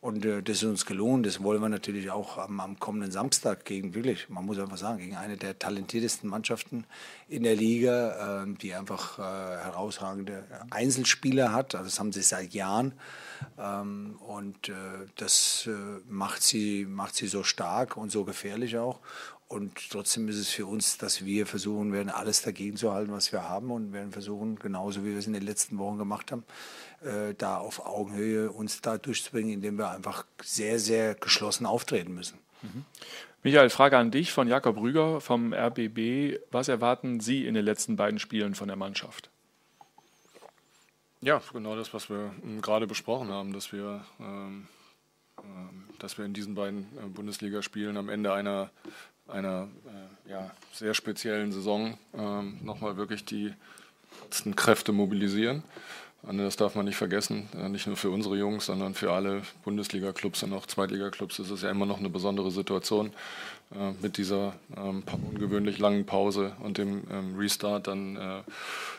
Und 0.00 0.24
äh, 0.24 0.42
das 0.42 0.56
ist 0.56 0.64
uns 0.64 0.84
gelungen. 0.84 1.22
Das 1.22 1.42
wollen 1.42 1.62
wir 1.62 1.68
natürlich 1.68 2.10
auch 2.10 2.36
am, 2.36 2.58
am, 2.58 2.78
kommenden 2.78 3.12
Samstag 3.12 3.64
gegen, 3.64 3.94
wirklich, 3.94 4.28
man 4.28 4.44
muss 4.44 4.58
einfach 4.58 4.76
sagen, 4.76 4.98
gegen 4.98 5.16
eine 5.16 5.36
der 5.36 5.58
talentiertesten 5.58 6.28
Mannschaften 6.28 6.84
in 7.28 7.44
der 7.44 7.54
Liga, 7.54 8.42
äh, 8.42 8.52
die 8.60 8.74
einfach 8.74 9.18
äh, 9.18 9.22
herausragende 9.22 10.44
Einzelspieler 10.70 11.52
hat. 11.52 11.74
Also 11.74 11.86
das 11.86 12.00
haben 12.00 12.12
sie 12.12 12.22
seit 12.22 12.52
Jahren. 12.52 12.94
Ähm, 13.58 14.16
und 14.26 14.68
äh, 14.68 14.72
das 15.16 15.68
äh, 15.68 16.00
macht, 16.08 16.42
sie, 16.42 16.84
macht 16.84 17.14
sie 17.14 17.28
so 17.28 17.44
stark 17.44 17.96
und 17.96 18.10
so 18.10 18.24
gefährlich 18.24 18.78
auch. 18.78 18.98
Und 19.52 19.90
trotzdem 19.90 20.28
ist 20.28 20.38
es 20.38 20.48
für 20.48 20.64
uns, 20.64 20.96
dass 20.96 21.26
wir 21.26 21.46
versuchen 21.46 21.92
werden, 21.92 22.08
alles 22.08 22.40
dagegen 22.40 22.78
zu 22.78 22.90
halten, 22.90 23.12
was 23.12 23.32
wir 23.32 23.46
haben 23.46 23.70
und 23.70 23.92
werden 23.92 24.10
versuchen, 24.10 24.58
genauso 24.58 25.04
wie 25.04 25.10
wir 25.10 25.18
es 25.18 25.26
in 25.26 25.34
den 25.34 25.42
letzten 25.42 25.76
Wochen 25.76 25.98
gemacht 25.98 26.32
haben, 26.32 26.42
äh, 27.02 27.34
da 27.36 27.58
auf 27.58 27.84
Augenhöhe 27.84 28.50
uns 28.50 28.80
da 28.80 28.96
durchzubringen, 28.96 29.52
indem 29.52 29.76
wir 29.76 29.90
einfach 29.90 30.24
sehr, 30.42 30.78
sehr 30.78 31.14
geschlossen 31.14 31.66
auftreten 31.66 32.14
müssen. 32.14 32.38
Mhm. 32.62 32.86
Michael, 33.42 33.68
Frage 33.68 33.98
an 33.98 34.10
dich 34.10 34.32
von 34.32 34.48
Jakob 34.48 34.78
Rüger 34.78 35.20
vom 35.20 35.52
RBB. 35.52 36.40
Was 36.50 36.68
erwarten 36.68 37.20
Sie 37.20 37.46
in 37.46 37.52
den 37.52 37.64
letzten 37.64 37.96
beiden 37.96 38.18
Spielen 38.18 38.54
von 38.54 38.68
der 38.68 38.78
Mannschaft? 38.78 39.28
Ja, 41.20 41.42
genau 41.52 41.76
das, 41.76 41.92
was 41.92 42.08
wir 42.08 42.32
ähm, 42.42 42.62
gerade 42.62 42.86
besprochen 42.86 43.28
haben, 43.28 43.52
dass 43.52 43.70
wir, 43.70 44.02
ähm, 44.18 44.66
äh, 45.36 45.42
dass 45.98 46.16
wir 46.16 46.24
in 46.24 46.32
diesen 46.32 46.54
beiden 46.54 46.84
äh, 46.96 47.06
Bundesligaspielen 47.06 47.98
am 47.98 48.08
Ende 48.08 48.32
einer 48.32 48.70
einer 49.32 49.68
äh, 50.26 50.30
ja, 50.30 50.50
sehr 50.72 50.94
speziellen 50.94 51.52
Saison 51.52 51.98
ähm, 52.16 52.58
nochmal 52.62 52.96
wirklich 52.96 53.24
die 53.24 53.52
letzten 54.24 54.56
Kräfte 54.56 54.92
mobilisieren. 54.92 55.62
Das 56.24 56.54
darf 56.54 56.76
man 56.76 56.84
nicht 56.84 56.96
vergessen, 56.96 57.48
äh, 57.58 57.68
nicht 57.68 57.88
nur 57.88 57.96
für 57.96 58.10
unsere 58.10 58.36
Jungs, 58.36 58.66
sondern 58.66 58.94
für 58.94 59.12
alle 59.12 59.42
Bundesliga-Clubs 59.64 60.44
und 60.44 60.52
auch 60.52 60.66
Zweitliga-Clubs 60.66 61.40
ist 61.40 61.50
es 61.50 61.62
ja 61.62 61.70
immer 61.70 61.84
noch 61.84 61.98
eine 61.98 62.10
besondere 62.10 62.52
Situation 62.52 63.12
äh, 63.72 63.92
mit 64.00 64.18
dieser 64.18 64.52
ähm, 64.76 65.02
ungewöhnlich 65.30 65.78
langen 65.78 66.06
Pause 66.06 66.52
und 66.62 66.78
dem 66.78 67.02
ähm, 67.10 67.36
Restart 67.36 67.88
dann, 67.88 68.16
äh, 68.16 68.42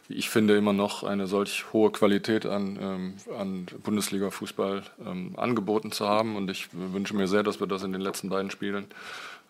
wie 0.09 0.15
ich 0.15 0.29
finde, 0.29 0.57
immer 0.57 0.73
noch 0.73 1.03
eine 1.03 1.27
solch 1.27 1.71
hohe 1.71 1.91
Qualität 1.91 2.45
an, 2.45 2.77
ähm, 2.81 3.13
an 3.39 3.67
Bundesliga-Fußball 3.83 4.83
ähm, 5.05 5.33
angeboten 5.37 5.93
zu 5.93 6.09
haben. 6.09 6.35
Und 6.35 6.49
ich 6.49 6.69
wünsche 6.73 7.15
mir 7.15 7.29
sehr, 7.29 7.43
dass 7.43 7.59
wir 7.61 7.67
das 7.67 7.83
in 7.83 7.93
den 7.93 8.01
letzten 8.01 8.29
beiden 8.29 8.51
Spielen 8.51 8.87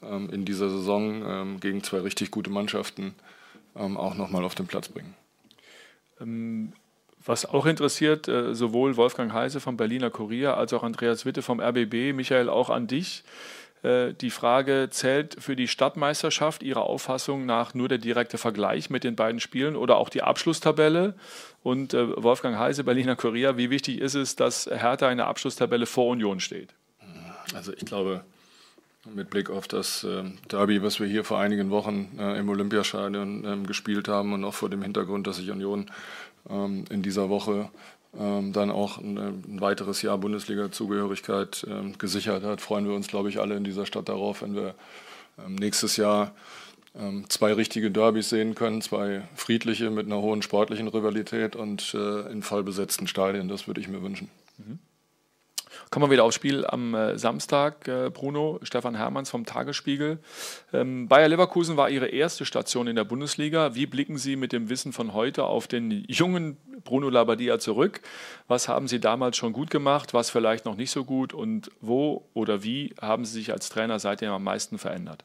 ähm, 0.09 0.29
in 0.29 0.45
dieser 0.45 0.69
Saison 0.69 1.23
ähm, 1.25 1.59
gegen 1.59 1.83
zwei 1.83 1.99
richtig 1.99 2.31
gute 2.31 2.49
Mannschaften 2.49 3.15
ähm, 3.75 3.97
auch 3.97 4.15
nochmal 4.15 4.43
auf 4.43 4.55
den 4.55 4.67
Platz 4.67 4.89
bringen. 4.89 5.15
Was 7.25 7.45
auch 7.45 7.65
interessiert, 7.65 8.27
äh, 8.27 8.53
sowohl 8.53 8.97
Wolfgang 8.97 9.31
Heise 9.33 9.59
vom 9.59 9.77
Berliner 9.77 10.09
Kurier 10.09 10.57
als 10.57 10.73
auch 10.73 10.83
Andreas 10.83 11.25
Witte 11.25 11.41
vom 11.41 11.61
RBB, 11.61 12.13
Michael, 12.13 12.49
auch 12.49 12.69
an 12.69 12.87
dich. 12.87 13.23
Äh, 13.81 14.13
die 14.13 14.29
Frage, 14.29 14.89
zählt 14.91 15.37
für 15.39 15.55
die 15.55 15.69
Stadtmeisterschaft 15.69 16.63
Ihrer 16.63 16.81
Auffassung 16.81 17.45
nach 17.45 17.73
nur 17.73 17.87
der 17.87 17.97
direkte 17.97 18.37
Vergleich 18.37 18.89
mit 18.89 19.05
den 19.05 19.15
beiden 19.15 19.39
Spielen 19.39 19.75
oder 19.77 19.97
auch 19.97 20.09
die 20.09 20.21
Abschlusstabelle? 20.21 21.15
Und 21.61 21.93
äh, 21.93 22.21
Wolfgang 22.21 22.57
Heise, 22.57 22.83
Berliner 22.83 23.15
Kurier, 23.15 23.57
wie 23.57 23.69
wichtig 23.69 23.99
ist 23.99 24.15
es, 24.15 24.35
dass 24.35 24.65
Hertha 24.65 25.09
in 25.09 25.17
der 25.17 25.27
Abschlusstabelle 25.27 25.85
vor 25.85 26.07
Union 26.07 26.41
steht? 26.41 26.73
Also 27.53 27.71
ich 27.71 27.85
glaube, 27.85 28.25
mit 29.11 29.29
Blick 29.29 29.49
auf 29.49 29.67
das 29.67 30.03
äh, 30.03 30.23
Derby, 30.49 30.81
was 30.81 30.99
wir 30.99 31.07
hier 31.07 31.23
vor 31.23 31.39
einigen 31.39 31.69
Wochen 31.69 32.17
äh, 32.17 32.39
im 32.39 32.49
Olympiastadion 32.49 33.43
ähm, 33.45 33.67
gespielt 33.67 34.07
haben 34.07 34.33
und 34.33 34.43
auch 34.43 34.53
vor 34.53 34.69
dem 34.69 34.81
Hintergrund, 34.81 35.27
dass 35.27 35.37
sich 35.37 35.51
Union 35.51 35.87
ähm, 36.49 36.85
in 36.89 37.01
dieser 37.01 37.29
Woche 37.29 37.69
ähm, 38.17 38.53
dann 38.53 38.71
auch 38.71 38.99
ein, 38.99 39.17
ein, 39.17 39.61
weiteres 39.61 40.01
Jahr 40.01 40.17
Bundesliga-Zugehörigkeit 40.17 41.65
ähm, 41.69 41.97
gesichert 41.97 42.43
hat, 42.43 42.61
freuen 42.61 42.87
wir 42.87 42.95
uns, 42.95 43.07
glaube 43.07 43.29
ich, 43.29 43.39
alle 43.39 43.55
in 43.55 43.63
dieser 43.63 43.85
Stadt 43.85 44.07
darauf, 44.07 44.41
wenn 44.41 44.55
wir 44.55 44.75
ähm, 45.43 45.55
nächstes 45.55 45.97
Jahr 45.97 46.33
ähm, 46.95 47.25
zwei 47.27 47.53
richtige 47.53 47.91
Derbys 47.91 48.29
sehen 48.29 48.55
können, 48.55 48.81
zwei 48.81 49.23
friedliche 49.35 49.89
mit 49.89 50.05
einer 50.05 50.21
hohen 50.21 50.41
sportlichen 50.41 50.87
Rivalität 50.87 51.55
und 51.55 51.93
äh, 51.95 52.31
in 52.31 52.43
vollbesetzten 52.43 53.07
Stadien. 53.07 53.47
Das 53.47 53.67
würde 53.67 53.81
ich 53.81 53.87
mir 53.87 54.01
wünschen. 54.03 54.29
Mhm. 54.57 54.79
Kommen 55.89 56.05
wir 56.05 56.11
wieder 56.11 56.23
aufs 56.23 56.35
Spiel 56.35 56.65
am 56.65 56.93
äh, 56.93 57.17
Samstag, 57.17 57.87
äh, 57.87 58.09
Bruno. 58.09 58.59
Stefan 58.63 58.95
Hermanns 58.95 59.29
vom 59.29 59.45
Tagesspiegel. 59.45 60.19
Ähm, 60.73 61.07
Bayer 61.07 61.27
Leverkusen 61.27 61.77
war 61.77 61.89
Ihre 61.89 62.07
erste 62.07 62.45
Station 62.45 62.87
in 62.87 62.95
der 62.95 63.03
Bundesliga. 63.03 63.75
Wie 63.75 63.85
blicken 63.85 64.17
Sie 64.17 64.35
mit 64.35 64.51
dem 64.51 64.69
Wissen 64.69 64.93
von 64.93 65.13
heute 65.13 65.45
auf 65.45 65.67
den 65.67 66.05
jungen 66.07 66.57
Bruno 66.83 67.09
Labbadia 67.09 67.59
zurück? 67.59 68.01
Was 68.47 68.67
haben 68.67 68.87
Sie 68.87 68.99
damals 68.99 69.37
schon 69.37 69.53
gut 69.53 69.69
gemacht, 69.69 70.13
was 70.13 70.29
vielleicht 70.29 70.65
noch 70.65 70.75
nicht 70.75 70.91
so 70.91 71.05
gut 71.05 71.33
und 71.33 71.71
wo 71.81 72.27
oder 72.33 72.63
wie 72.63 72.93
haben 73.01 73.25
Sie 73.25 73.33
sich 73.33 73.51
als 73.51 73.69
Trainer 73.69 73.99
seitdem 73.99 74.31
am 74.31 74.43
meisten 74.43 74.77
verändert? 74.77 75.23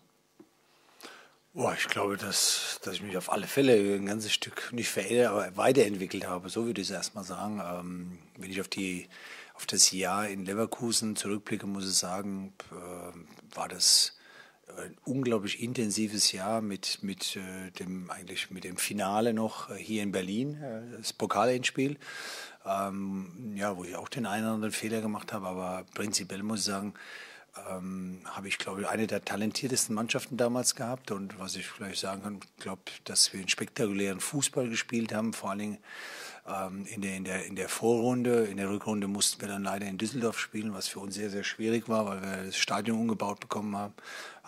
Boah, 1.55 1.75
ich 1.77 1.89
glaube, 1.89 2.17
dass, 2.17 2.79
dass 2.85 2.95
ich 2.95 3.03
mich 3.03 3.17
auf 3.17 3.33
alle 3.33 3.47
Fälle 3.47 3.75
ein 3.75 4.07
ganzes 4.07 4.33
Stück 4.33 4.73
nicht 4.73 4.91
verändert, 4.91 5.29
aber 5.29 5.57
weiterentwickelt 5.57 6.27
habe. 6.27 6.51
So 6.51 6.67
würde 6.67 6.81
ich 6.81 6.89
es 6.89 6.95
erstmal 6.95 7.25
sagen. 7.25 7.61
Ähm, 7.65 8.19
wenn 8.37 8.51
ich 8.51 8.61
auf 8.61 8.69
die 8.69 9.09
auf 9.59 9.67
das 9.67 9.91
Jahr 9.91 10.29
in 10.29 10.45
Leverkusen 10.45 11.17
zurückblicke, 11.17 11.67
muss 11.67 11.85
ich 11.85 11.97
sagen, 11.97 12.53
äh, 12.71 13.57
war 13.57 13.67
das 13.67 14.17
ein 14.77 14.97
unglaublich 15.05 15.61
intensives 15.61 16.31
Jahr 16.31 16.61
mit, 16.61 17.03
mit, 17.03 17.35
äh, 17.35 17.73
dem, 17.73 18.09
eigentlich 18.09 18.53
mit 18.53 18.63
dem 18.63 18.77
Finale 18.77 19.35
noch 19.35 19.75
hier 19.75 20.05
in 20.05 20.13
Berlin, 20.13 20.63
äh, 20.63 20.97
das 20.97 21.13
Pokalendspiel. 21.13 21.97
Ähm, 22.65 23.55
ja, 23.57 23.77
wo 23.77 23.83
ich 23.83 23.97
auch 23.97 24.09
den 24.09 24.27
einen 24.27 24.45
oder 24.45 24.55
anderen 24.55 24.73
Fehler 24.73 25.01
gemacht 25.01 25.33
habe, 25.33 25.49
aber 25.49 25.85
prinzipiell 25.93 26.45
muss 26.45 26.61
ich 26.61 26.67
sagen, 26.67 26.95
ähm, 27.69 28.21
habe 28.27 28.47
ich, 28.47 28.59
glaube 28.59 28.83
ich, 28.83 28.89
eine 28.89 29.09
der 29.09 29.25
talentiertesten 29.25 29.93
Mannschaften 29.93 30.37
damals 30.37 30.77
gehabt. 30.77 31.11
Und 31.11 31.37
was 31.41 31.57
ich 31.57 31.67
vielleicht 31.67 31.99
sagen 31.99 32.23
kann, 32.23 32.41
ich 32.43 32.63
glaube, 32.63 32.83
dass 33.07 33.33
wir 33.33 33.41
einen 33.41 33.49
spektakulären 33.49 34.21
Fußball 34.21 34.69
gespielt 34.69 35.13
haben, 35.13 35.33
vor 35.33 35.51
allen 35.51 35.59
Dingen 35.59 35.79
in, 36.87 37.03
der, 37.03 37.17
in, 37.17 37.25
der, 37.25 37.45
in 37.47 37.57
der 37.57 37.69
Vorrunde, 37.69 38.45
in 38.45 38.57
der 38.57 38.71
Rückrunde 38.71 39.07
mussten 39.07 39.41
wir 39.41 39.49
dann 39.49 39.65
leider 39.65 39.87
in 39.87 39.99
Düsseldorf 39.99 40.39
spielen, 40.39 40.73
was 40.73 40.89
für 40.89 41.01
uns 41.01 41.15
sehr, 41.15 41.29
sehr 41.29 41.45
schwierig 41.45 41.89
war, 41.89 42.07
weil 42.07 42.23
wir 42.23 42.45
das 42.45 42.57
Stadion 42.57 42.99
umgebaut 42.99 43.41
bekommen 43.41 43.77
haben. 43.77 43.95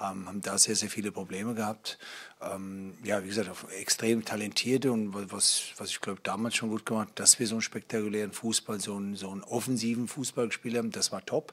Ähm, 0.01 0.27
haben 0.27 0.41
da 0.41 0.57
sehr, 0.57 0.77
sehr 0.77 0.89
viele 0.89 1.13
Probleme 1.13 1.55
gehabt. 1.55 1.99
Ähm, 2.41 2.95
ja, 3.05 3.23
wie 3.23 3.29
gesagt, 3.29 3.51
extrem 3.79 4.25
talentierte 4.25 4.91
und 4.93 5.13
was, 5.31 5.75
was 5.77 5.91
ich 5.91 6.01
glaube 6.01 6.21
damals 6.23 6.57
schon 6.57 6.71
gut 6.71 6.87
gemacht, 6.87 7.11
dass 7.17 7.39
wir 7.39 7.47
so 7.47 7.57
einen 7.57 7.63
spektakulären 7.63 8.33
Fußball, 8.33 8.81
so 8.81 8.97
einen, 8.97 9.15
so 9.15 9.31
einen 9.31 9.43
offensiven 9.43 10.09
Fußball 10.09 10.47
gespielt 10.47 10.79
haben, 10.79 10.91
das 10.91 11.13
war 11.13 11.25
top. 11.27 11.53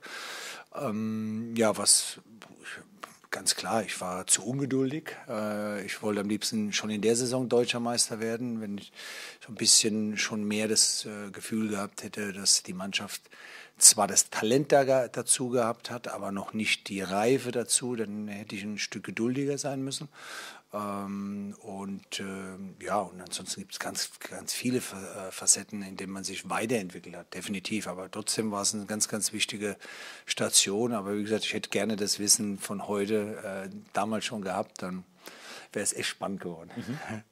Ähm, 0.76 1.56
ja, 1.58 1.78
was 1.78 2.22
ganz 3.38 3.54
klar, 3.54 3.84
ich 3.84 4.02
war 4.02 4.26
zu 4.26 4.44
ungeduldig. 4.44 5.16
Äh, 5.30 5.86
ich 5.86 6.02
wollte 6.02 6.22
am 6.22 6.28
liebsten 6.28 6.74
schon 6.74 6.90
in 6.90 7.02
der 7.02 7.16
Saison 7.16 7.48
deutscher 7.48 7.80
Meister 7.80 8.20
werden, 8.20 8.62
wenn 8.62 8.80
ich 8.80 8.92
so 9.46 9.52
ein 9.52 9.56
bisschen 9.56 10.18
schon 10.18 10.44
mehr 10.44 10.68
das 10.68 11.06
äh, 11.06 11.30
Gefühl 11.30 11.70
gehabt 11.70 12.02
hätte, 12.02 12.34
dass 12.34 12.64
die 12.64 12.74
Mannschaft 12.74 13.22
zwar 13.78 14.08
das 14.08 14.32
Talent 14.32 14.72
dazu 14.72 15.50
gehabt 15.50 15.92
hat, 15.92 16.08
aber 16.08 16.32
noch 16.32 16.54
nicht 16.54 16.90
die 16.90 17.02
Reife 17.02 17.52
dazu, 17.52 17.96
dann 17.96 18.28
hätte 18.28 18.56
ich 18.56 18.64
ein 18.64 18.80
Stück 18.80 19.04
geduldiger 19.04 19.60
sein 19.60 19.84
müssen. 19.84 20.10
Ähm, 20.74 21.56
und 21.60 22.20
äh, 22.20 22.84
ja, 22.86 23.00
und 23.00 23.22
ansonsten 23.22 23.62
gibt 23.62 23.74
es 23.74 23.80
ganz, 23.80 24.12
ganz 24.20 24.54
viele 24.54 24.78
äh, 24.78 25.32
Facetten, 25.32 25.82
in 25.82 25.96
denen 25.96 26.12
man 26.12 26.24
sich 26.24 26.50
weiterentwickelt 26.50 27.16
hat, 27.16 27.34
definitiv. 27.34 27.88
Aber 27.88 28.12
trotzdem 28.12 28.52
war 28.52 28.62
es 28.62 28.74
eine 28.74 28.86
ganz, 28.86 29.08
ganz 29.08 29.32
wichtige 29.32 29.78
Station. 30.26 30.94
Aber 30.94 31.16
wie 31.18 31.24
gesagt, 31.24 31.46
ich 31.46 31.54
hätte 31.54 31.70
gerne 31.70 31.96
das 31.96 32.20
Wissen 32.20 32.60
von 32.60 32.88
heute 32.88 33.70
äh, 33.72 33.76
damals 33.94 34.26
schon 34.26 34.42
gehabt, 34.42 34.82
dann 34.82 35.04
wäre 35.72 35.84
es 35.84 35.94
echt 35.94 36.10
spannend 36.10 36.42
geworden. 36.42 36.72
Mhm. 36.76 37.24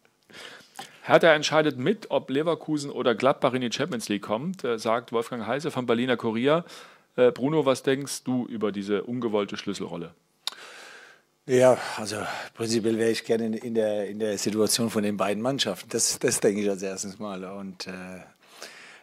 Hertha 1.02 1.34
entscheidet 1.34 1.78
mit, 1.78 2.10
ob 2.10 2.30
Leverkusen 2.30 2.90
oder 2.90 3.14
Gladbach 3.14 3.54
in 3.54 3.62
die 3.62 3.72
Champions 3.72 4.10
League 4.10 4.24
kommt, 4.24 4.64
äh, 4.64 4.80
sagt 4.80 5.12
Wolfgang 5.12 5.46
Heise 5.46 5.72
vom 5.72 5.86
Berliner 5.86 6.18
Kurier. 6.18 6.66
Äh, 7.16 7.32
Bruno, 7.32 7.66
was 7.66 7.84
denkst 7.84 8.24
du 8.24 8.46
über 8.48 8.72
diese 8.72 9.04
ungewollte 9.04 9.58
Schlüsselrolle? 9.58 10.16
Ja, 11.48 11.78
also 11.98 12.18
prinzipiell 12.56 12.98
wäre 12.98 13.12
ich 13.12 13.24
gerne 13.24 13.56
in, 13.58 13.76
der, 13.76 14.10
in 14.10 14.18
der 14.18 14.36
Situation 14.40 14.90
von 14.90 15.04
den 15.04 15.16
beiden 15.16 15.44
Mannschaften. 15.44 15.88
Das, 15.90 16.18
das 16.18 16.40
denke 16.40 16.62
ich 16.62 16.70
als 16.70 16.82
erstes 16.82 17.20
Mal. 17.20 17.44
Und 17.46 17.86
äh, 17.86 18.22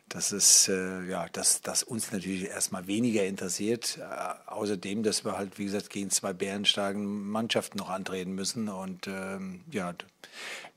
das 0.08 0.32
ist, 0.32 0.68
äh, 0.68 1.04
ja, 1.04 1.28
dass 1.28 1.62
das 1.62 1.84
uns 1.84 2.10
natürlich 2.10 2.48
erstmal 2.48 2.88
weniger 2.88 3.24
interessiert. 3.24 3.96
Äh, 3.98 4.50
außerdem, 4.50 5.04
dass 5.04 5.24
wir 5.24 5.38
halt, 5.38 5.56
wie 5.60 5.66
gesagt, 5.66 5.90
gegen 5.90 6.10
zwei 6.10 6.32
bärenstarken 6.32 7.28
Mannschaften 7.28 7.78
noch 7.78 7.90
antreten 7.90 8.34
müssen. 8.34 8.68
Und 8.68 9.06
ähm, 9.06 9.60
ja, 9.70 9.94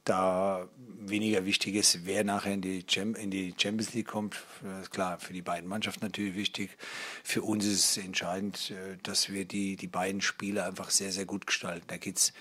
da 0.05 0.69
weniger 1.00 1.45
wichtig 1.45 1.75
ist, 1.75 2.05
wer 2.05 2.24
nachher 2.24 2.53
in 2.53 2.62
die, 2.62 2.85
Champions 2.88 3.93
League 3.93 4.07
kommt. 4.07 4.38
Klar, 4.91 5.19
für 5.19 5.33
die 5.33 5.41
beiden 5.41 5.67
Mannschaften 5.67 6.05
natürlich 6.05 6.35
wichtig. 6.35 6.71
Für 7.24 7.41
uns 7.41 7.65
ist 7.65 7.97
es 7.97 8.03
entscheidend, 8.03 8.71
äh, 8.71 8.97
dass 9.03 9.29
wir 9.29 9.45
die, 9.45 9.75
die 9.75 9.88
beiden 9.88 10.21
Spiele 10.21 10.63
einfach 10.65 10.89
sehr, 10.89 11.12
sehr 11.12 11.25
gut 11.25 11.47
gestalten. 11.47 11.85
Da 11.88 11.97
geht 11.97 12.17
es 12.17 12.33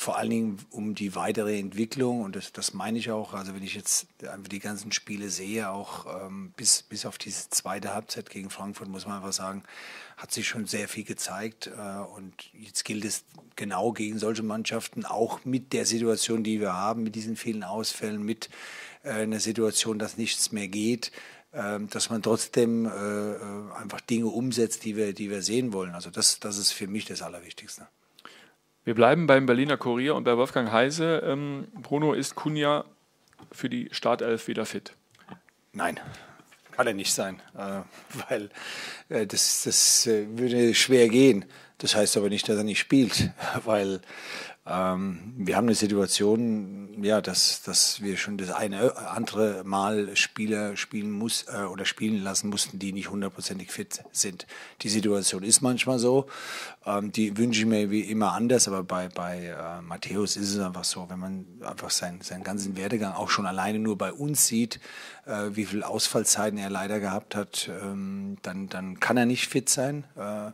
vor 0.00 0.16
allen 0.16 0.30
Dingen 0.30 0.58
um 0.70 0.94
die 0.94 1.14
weitere 1.14 1.58
Entwicklung 1.58 2.22
und 2.22 2.34
das, 2.34 2.52
das 2.52 2.72
meine 2.72 2.98
ich 2.98 3.10
auch. 3.10 3.34
Also 3.34 3.54
wenn 3.54 3.62
ich 3.62 3.74
jetzt 3.74 4.06
einfach 4.22 4.48
die 4.48 4.58
ganzen 4.58 4.92
Spiele 4.92 5.28
sehe, 5.28 5.68
auch 5.68 6.06
ähm, 6.24 6.54
bis, 6.56 6.82
bis 6.82 7.04
auf 7.04 7.18
diese 7.18 7.50
zweite 7.50 7.92
Halbzeit 7.92 8.30
gegen 8.30 8.48
Frankfurt, 8.48 8.88
muss 8.88 9.06
man 9.06 9.16
einfach 9.16 9.34
sagen, 9.34 9.62
hat 10.16 10.32
sich 10.32 10.48
schon 10.48 10.64
sehr 10.64 10.88
viel 10.88 11.04
gezeigt. 11.04 11.66
Äh, 11.66 11.98
und 12.16 12.32
jetzt 12.54 12.86
gilt 12.86 13.04
es 13.04 13.24
genau 13.56 13.92
gegen 13.92 14.18
solche 14.18 14.42
Mannschaften, 14.42 15.04
auch 15.04 15.44
mit 15.44 15.74
der 15.74 15.84
Situation, 15.84 16.44
die 16.44 16.60
wir 16.60 16.72
haben, 16.72 17.02
mit 17.02 17.14
diesen 17.14 17.36
vielen 17.36 17.62
Ausfällen, 17.62 18.22
mit 18.22 18.48
äh, 19.02 19.10
einer 19.10 19.38
Situation, 19.38 19.98
dass 19.98 20.16
nichts 20.16 20.50
mehr 20.50 20.68
geht, 20.68 21.12
äh, 21.52 21.78
dass 21.78 22.08
man 22.08 22.22
trotzdem 22.22 22.86
äh, 22.86 22.88
äh, 22.88 23.72
einfach 23.74 24.00
Dinge 24.00 24.28
umsetzt, 24.28 24.82
die 24.86 24.96
wir, 24.96 25.12
die 25.12 25.28
wir 25.28 25.42
sehen 25.42 25.74
wollen. 25.74 25.94
Also 25.94 26.08
das, 26.08 26.40
das 26.40 26.56
ist 26.56 26.72
für 26.72 26.86
mich 26.86 27.04
das 27.04 27.20
Allerwichtigste. 27.20 27.86
Wir 28.82 28.94
bleiben 28.94 29.26
beim 29.26 29.44
Berliner 29.44 29.76
Kurier 29.76 30.14
und 30.14 30.24
bei 30.24 30.36
Wolfgang 30.38 30.72
Heise. 30.72 31.22
Ähm, 31.24 31.68
Bruno, 31.82 32.14
ist 32.14 32.34
Kunja 32.34 32.86
für 33.52 33.68
die 33.68 33.88
Startelf 33.92 34.48
wieder 34.48 34.64
fit? 34.64 34.94
Nein, 35.74 36.00
kann 36.72 36.86
er 36.86 36.94
nicht 36.94 37.12
sein, 37.12 37.42
äh, 37.58 37.82
weil 38.28 38.48
äh, 39.10 39.26
das, 39.26 39.64
das 39.64 40.06
äh, 40.06 40.26
würde 40.30 40.74
schwer 40.74 41.10
gehen. 41.10 41.44
Das 41.76 41.94
heißt 41.94 42.16
aber 42.16 42.30
nicht, 42.30 42.48
dass 42.48 42.56
er 42.56 42.64
nicht 42.64 42.78
spielt, 42.78 43.32
weil 43.66 44.00
ähm, 44.66 45.34
wir 45.36 45.56
haben 45.56 45.66
eine 45.66 45.74
Situation, 45.74 46.79
ja, 47.04 47.20
dass, 47.20 47.62
dass 47.62 48.00
wir 48.02 48.16
schon 48.16 48.38
das 48.38 48.50
eine 48.50 48.96
andere 48.96 49.62
Mal 49.64 50.16
Spieler 50.16 50.76
spielen 50.76 51.10
muss 51.10 51.46
äh, 51.48 51.62
oder 51.62 51.84
spielen 51.84 52.22
lassen 52.22 52.48
mussten, 52.48 52.78
die 52.78 52.92
nicht 52.92 53.10
hundertprozentig 53.10 53.70
fit 53.70 54.02
sind. 54.12 54.46
Die 54.82 54.88
Situation 54.88 55.42
ist 55.42 55.60
manchmal 55.60 55.98
so. 55.98 56.26
Ähm, 56.84 57.12
die 57.12 57.36
wünsche 57.36 57.60
ich 57.60 57.66
mir 57.66 57.90
wie 57.90 58.00
immer 58.00 58.32
anders, 58.32 58.68
aber 58.68 58.82
bei, 58.82 59.08
bei 59.08 59.46
äh, 59.46 59.82
Matthäus 59.82 60.36
ist 60.36 60.54
es 60.54 60.58
einfach 60.58 60.84
so, 60.84 61.08
wenn 61.08 61.18
man 61.18 61.46
einfach 61.62 61.90
seinen, 61.90 62.20
seinen 62.20 62.44
ganzen 62.44 62.76
Werdegang 62.76 63.12
auch 63.12 63.30
schon 63.30 63.46
alleine 63.46 63.78
nur 63.78 63.98
bei 63.98 64.12
uns 64.12 64.46
sieht, 64.46 64.80
äh, 65.26 65.50
wie 65.52 65.66
viele 65.66 65.86
Ausfallzeiten 65.86 66.58
er 66.58 66.70
leider 66.70 67.00
gehabt 67.00 67.34
hat, 67.34 67.70
ähm, 67.82 68.36
dann, 68.42 68.68
dann 68.68 69.00
kann 69.00 69.16
er 69.16 69.26
nicht 69.26 69.48
fit 69.48 69.68
sein. 69.68 70.04
Äh, 70.16 70.52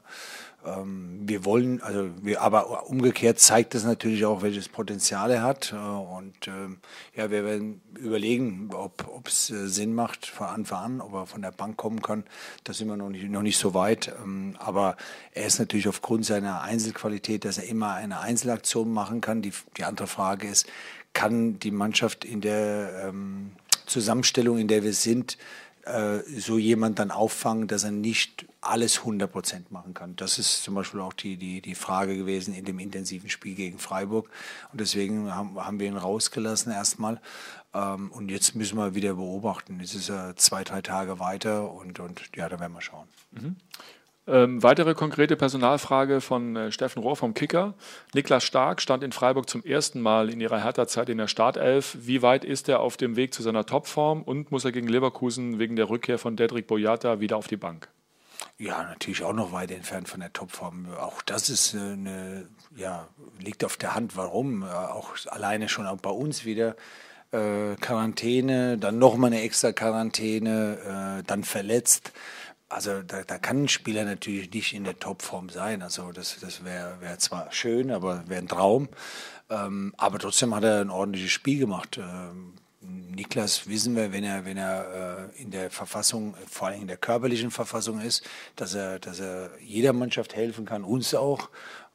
wir 0.67 1.45
wollen, 1.45 1.81
also 1.81 2.11
wir, 2.23 2.41
aber 2.43 2.89
umgekehrt 2.89 3.39
zeigt 3.39 3.75
es 3.75 3.85
natürlich 3.85 4.25
auch, 4.25 4.43
welches 4.43 4.69
Potenzial 4.69 5.31
er 5.31 5.43
hat. 5.43 5.73
Äh, 5.73 5.77
und 5.77 6.49
ähm, 6.49 6.79
ja, 7.15 7.31
wir 7.31 7.45
werden 7.45 7.81
überlegen, 7.99 8.71
ob 8.73 9.29
es 9.29 9.51
äh, 9.51 9.69
Sinn 9.69 9.95
macht 9.95 10.27
von 10.27 10.49
Anfang 10.49 10.85
an, 10.85 11.01
ob 11.01 11.15
er 11.15 11.27
von 11.27 11.43
der 11.43 11.53
Bank 11.53 11.77
kommen 11.77 12.03
kann. 12.03 12.25
Da 12.65 12.73
sind 12.73 12.89
wir 12.89 12.97
noch 12.97 13.09
nicht, 13.09 13.29
noch 13.31 13.43
nicht 13.43 13.59
so 13.59 13.75
weit. 13.75 14.13
Ähm, 14.23 14.57
aber 14.59 14.97
er 15.33 15.47
ist 15.47 15.59
natürlich 15.59 15.89
aufgrund 15.89 16.27
seiner 16.27 16.63
Einzelqualität, 16.63 17.45
dass 17.45 17.59
er 17.59 17.69
immer 17.69 17.95
eine 17.95 18.21
Einzelaktion 18.21 18.93
machen 18.93 19.21
kann. 19.21 19.43
Die, 19.43 19.53
die 19.77 19.85
andere 19.85 20.09
Frage 20.09 20.49
ist, 20.49 20.67
kann 21.13 21.59
die 21.59 21.71
Mannschaft 21.71 22.25
in 22.25 22.41
der 22.41 23.09
ähm, 23.09 23.53
Zusammenstellung, 23.87 24.59
in 24.59 24.69
der 24.69 24.83
wir 24.83 24.93
sind, 24.93 25.39
äh, 25.87 26.19
so 26.39 26.59
jemand 26.59 26.99
dann 26.99 27.11
auffangen, 27.11 27.69
dass 27.69 27.85
er 27.85 27.93
nicht 27.93 28.47
alles 28.61 28.99
100 28.99 29.31
Prozent 29.31 29.71
machen 29.71 29.95
kann. 29.95 30.17
Das 30.17 30.39
ist 30.39 30.65
zum 30.65 30.75
Beispiel 30.75 31.01
auch 31.01 31.13
die, 31.13 31.37
die, 31.37 31.61
die 31.61 31.77
Frage 31.77 32.17
gewesen 32.17 32.55
in 32.55 32.65
dem 32.65 32.81
intensiven 32.81 33.31
Spiel 33.31 33.55
gegen 33.55 33.79
Freiburg. 33.79 34.29
Und 34.73 34.81
deswegen 34.81 35.33
haben, 35.33 35.57
haben 35.65 35.79
wir 35.79 35.87
ihn 35.87 35.97
rausgelassen 35.97 36.73
erstmal. 36.73 37.21
Ähm, 37.73 38.11
und 38.11 38.31
jetzt 38.31 38.57
müssen 38.57 38.77
wir 38.77 38.97
wieder 38.97 39.15
beobachten. 39.15 39.79
Jetzt 39.81 39.95
ist 39.95 40.09
er 40.09 40.35
zwei, 40.35 40.65
drei 40.65 40.83
Tage 40.83 41.21
weiter 41.21 41.71
und, 41.71 42.01
und 42.01 42.21
ja, 42.35 42.49
da 42.49 42.59
werden 42.59 42.73
wir 42.73 42.81
schauen. 42.81 43.07
Mhm. 43.31 43.57
Ähm, 44.29 44.63
weitere 44.63 44.95
konkrete 44.95 45.37
Personalfrage 45.37 46.21
von 46.21 46.57
äh, 46.57 46.73
Steffen 46.73 47.01
Rohr 47.01 47.17
vom 47.17 47.33
Kicker. 47.33 47.75
Niklas 48.13 48.43
Stark 48.43 48.83
stand 48.83 49.05
in 49.05 49.13
Freiburg 49.13 49.49
zum 49.49 49.63
ersten 49.63 50.01
Mal 50.01 50.31
in 50.31 50.41
ihrer 50.41 50.63
Hertha-Zeit 50.63 51.09
in 51.09 51.19
der 51.19 51.29
Startelf. 51.29 51.97
Wie 52.01 52.23
weit 52.23 52.45
ist 52.45 52.69
er 52.69 52.81
auf 52.81 52.97
dem 52.97 53.15
Weg 53.15 53.33
zu 53.33 53.43
seiner 53.43 53.67
Topform 53.67 54.23
und 54.23 54.51
muss 54.51 54.65
er 54.65 54.73
gegen 54.73 54.89
Leverkusen 54.89 55.61
wegen 55.61 55.77
der 55.77 55.89
Rückkehr 55.89 56.19
von 56.19 56.37
Dedrick 56.37 56.67
Boyata 56.67 57.21
wieder 57.21 57.37
auf 57.37 57.47
die 57.47 57.57
Bank? 57.57 57.89
Ja, 58.59 58.83
natürlich 58.83 59.23
auch 59.23 59.33
noch 59.33 59.53
weit 59.53 59.71
entfernt 59.71 60.09
von 60.09 60.21
der 60.21 60.33
Topform. 60.33 60.89
Auch 60.99 61.23
das 61.23 61.49
ist 61.49 61.75
äh, 61.75 61.79
eine, 61.79 62.49
ja, 62.75 63.07
liegt 63.39 63.65
auf 63.65 63.77
der 63.77 63.95
Hand. 63.95 64.17
Warum? 64.17 64.63
Äh, 64.63 64.67
auch 64.67 65.11
alleine 65.27 65.69
schon 65.69 65.87
auch 65.87 65.99
bei 65.99 66.11
uns 66.11 66.45
wieder 66.45 66.75
äh, 67.31 67.77
Quarantäne, 67.81 68.77
dann 68.79 68.99
nochmal 68.99 69.33
eine 69.33 69.43
extra 69.43 69.73
Quarantäne, 69.73 71.21
äh, 71.21 71.23
dann 71.27 71.45
verletzt 71.45 72.13
also 72.69 73.03
da, 73.03 73.23
da, 73.23 73.39
kann 73.39 73.65
ein 73.65 73.69
Spieler 73.69 74.05
natürlich 74.05 74.53
nicht 74.53 74.73
in 74.73 74.85
der 74.85 74.99
Topform 74.99 75.49
sein. 75.51 75.83
Also 75.83 76.13
das, 76.13 76.39
das 76.41 76.65
wäre 76.65 77.01
wär 77.01 77.19
zwar 77.19 77.53
schön, 77.53 77.91
aber 77.91 78.25
wäre 78.29 78.43
ein 78.43 78.49
Traum. 78.49 78.89
Ähm, 79.49 79.95
aber 79.97 80.19
trotzdem 80.19 80.55
hat 80.55 80.65
er 80.65 80.81
ein 80.81 80.91
ordentliches 80.91 81.31
Spiel 81.31 81.61
gemacht. 81.61 81.99
Ähm, 81.99 82.55
Niklas 83.17 83.69
wissen 83.69 83.97
wir, 83.97 84.13
wenn 84.13 84.25
er, 84.25 84.45
wenn 84.45 84.57
er 84.57 85.31
äh, 85.35 85.43
in 85.43 85.51
der 85.51 85.71
Verfassung, 85.71 86.35
vor 86.49 86.69
allem 86.69 86.83
in 86.83 86.89
der 86.89 86.97
körperlichen 86.97 87.51
Verfassung 87.51 88.01
ist, 88.01 88.25
dass 88.57 88.75
er, 88.75 88.99
dass 88.99 89.21
er 89.21 89.51
jeder 89.61 89.93
Mannschaft 89.93 90.35
helfen 90.35 90.67
kann, 90.67 90.85
uns 90.85 91.15
auch. 91.15 91.49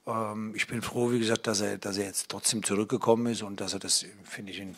Ähm, 0.07 0.53
ich 0.55 0.67
bin 0.67 0.81
froh, 0.81 1.11
wie 1.11 1.19
gesagt, 1.19 1.47
dass 1.47 1.61
er, 1.61 1.77
dass 1.77 1.97
er 1.97 2.05
jetzt 2.05 2.29
trotzdem 2.29 2.63
zurückgekommen 2.63 3.27
ist 3.27 3.43
und 3.43 3.61
dass 3.61 3.73
er 3.73 3.79
das, 3.79 4.05
finde 4.23 4.51
ich, 4.51 4.59
in, 4.59 4.75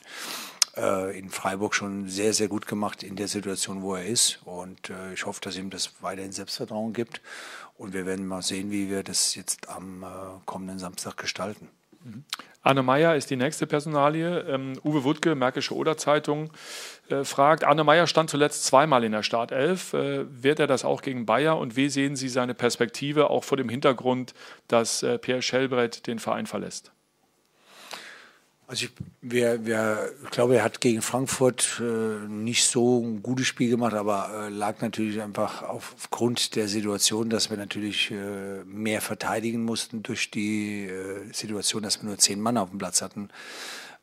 äh, 0.76 1.18
in 1.18 1.30
Freiburg 1.30 1.76
schon 1.76 2.08
sehr, 2.08 2.34
sehr 2.34 2.48
gut 2.48 2.68
gemacht 2.68 3.04
in 3.04 3.16
der 3.16 3.28
Situation, 3.28 3.82
wo 3.82 3.96
er 3.96 4.06
ist. 4.06 4.40
Und 4.46 4.90
äh, 4.90 5.14
ich 5.14 5.26
hoffe, 5.26 5.42
dass 5.42 5.58
ihm 5.58 5.70
das 5.70 5.94
weiterhin 6.02 6.32
Selbstvertrauen 6.32 6.94
gibt. 6.94 7.22
Und 7.78 7.94
wir 7.94 8.06
werden 8.06 8.28
mal 8.28 8.42
sehen, 8.42 8.72
wie 8.72 8.90
wir 8.90 9.04
das 9.04 9.36
jetzt 9.36 9.70
am 9.70 10.04
äh, 10.04 10.06
kommenden 10.46 10.80
Samstag 10.80 11.18
gestalten. 11.18 11.70
Mhm. 12.04 12.24
Arne 12.66 12.82
Meyer 12.82 13.18
ist 13.18 13.30
die 13.30 13.36
nächste 13.36 13.68
Personalie. 13.68 14.40
Ähm, 14.48 14.80
Uwe 14.86 15.04
Wuttke, 15.04 15.36
Märkische 15.36 15.76
Oder-Zeitung, 15.76 16.50
äh, 17.10 17.26
fragt, 17.26 17.66
Arne 17.66 17.84
Meyer 17.84 18.08
stand 18.08 18.30
zuletzt 18.30 18.66
zweimal 18.66 19.04
in 19.04 19.12
der 19.12 19.24
Startelf. 19.24 19.94
Äh, 19.94 20.26
wird 20.42 20.60
er 20.60 20.68
das 20.68 20.86
auch 20.86 21.02
gegen 21.02 21.26
Bayer? 21.26 21.58
Und 21.58 21.76
wie 21.76 21.90
sehen 21.90 22.16
Sie 22.16 22.30
seine 22.30 22.54
Perspektive 22.54 23.30
auch 23.30 23.44
vor 23.44 23.58
dem 23.58 23.68
Hintergrund, 23.68 24.34
dass 24.70 25.04
äh, 25.04 25.18
Pierre 25.18 25.42
Schellbrett 25.42 26.08
den 26.08 26.20
Verein 26.20 26.46
verlässt? 26.46 26.93
Also 28.66 28.86
ich, 28.86 28.92
wir, 29.22 29.66
wir, 29.66 30.12
ich 30.24 30.30
glaube, 30.32 30.56
er 30.58 30.64
hat 30.64 30.80
gegen 30.80 31.02
Frankfurt 31.02 31.82
äh, 31.82 32.28
nicht 32.28 32.64
so 32.66 33.04
ein 33.04 33.22
gutes 33.22 33.46
Spiel 33.46 33.70
gemacht, 33.70 33.94
aber 33.94 34.30
äh, 34.34 34.50
lag 34.50 34.82
natürlich 34.82 35.22
einfach 35.22 35.64
aufgrund 35.64 36.56
der 36.56 36.68
Situation, 36.68 37.30
dass 37.30 37.50
wir 37.50 37.58
natürlich 37.58 38.12
äh, 38.12 38.64
mehr 38.66 39.02
verteidigen 39.02 39.64
mussten 39.64 40.02
durch 40.02 40.32
die 40.32 40.86
äh, 40.86 41.34
Situation, 41.34 41.84
dass 41.84 42.02
wir 42.02 42.08
nur 42.08 42.18
zehn 42.18 42.40
Mann 42.40 42.58
auf 42.58 42.70
dem 42.70 42.80
Platz 42.80 43.02
hatten. 43.02 43.30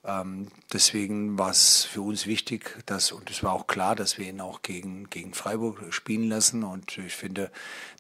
Ähm, 0.02 0.46
deswegen 0.72 1.38
war 1.38 1.50
es 1.50 1.84
für 1.84 2.00
uns 2.00 2.26
wichtig, 2.26 2.78
dass, 2.86 3.12
und 3.12 3.30
es 3.30 3.42
war 3.42 3.52
auch 3.52 3.66
klar, 3.66 3.94
dass 3.94 4.16
wir 4.16 4.28
ihn 4.28 4.40
auch 4.40 4.62
gegen, 4.62 5.10
gegen 5.10 5.34
Freiburg 5.34 5.92
spielen 5.92 6.28
lassen. 6.28 6.64
Und 6.64 6.96
ich 6.96 7.14
finde, 7.14 7.50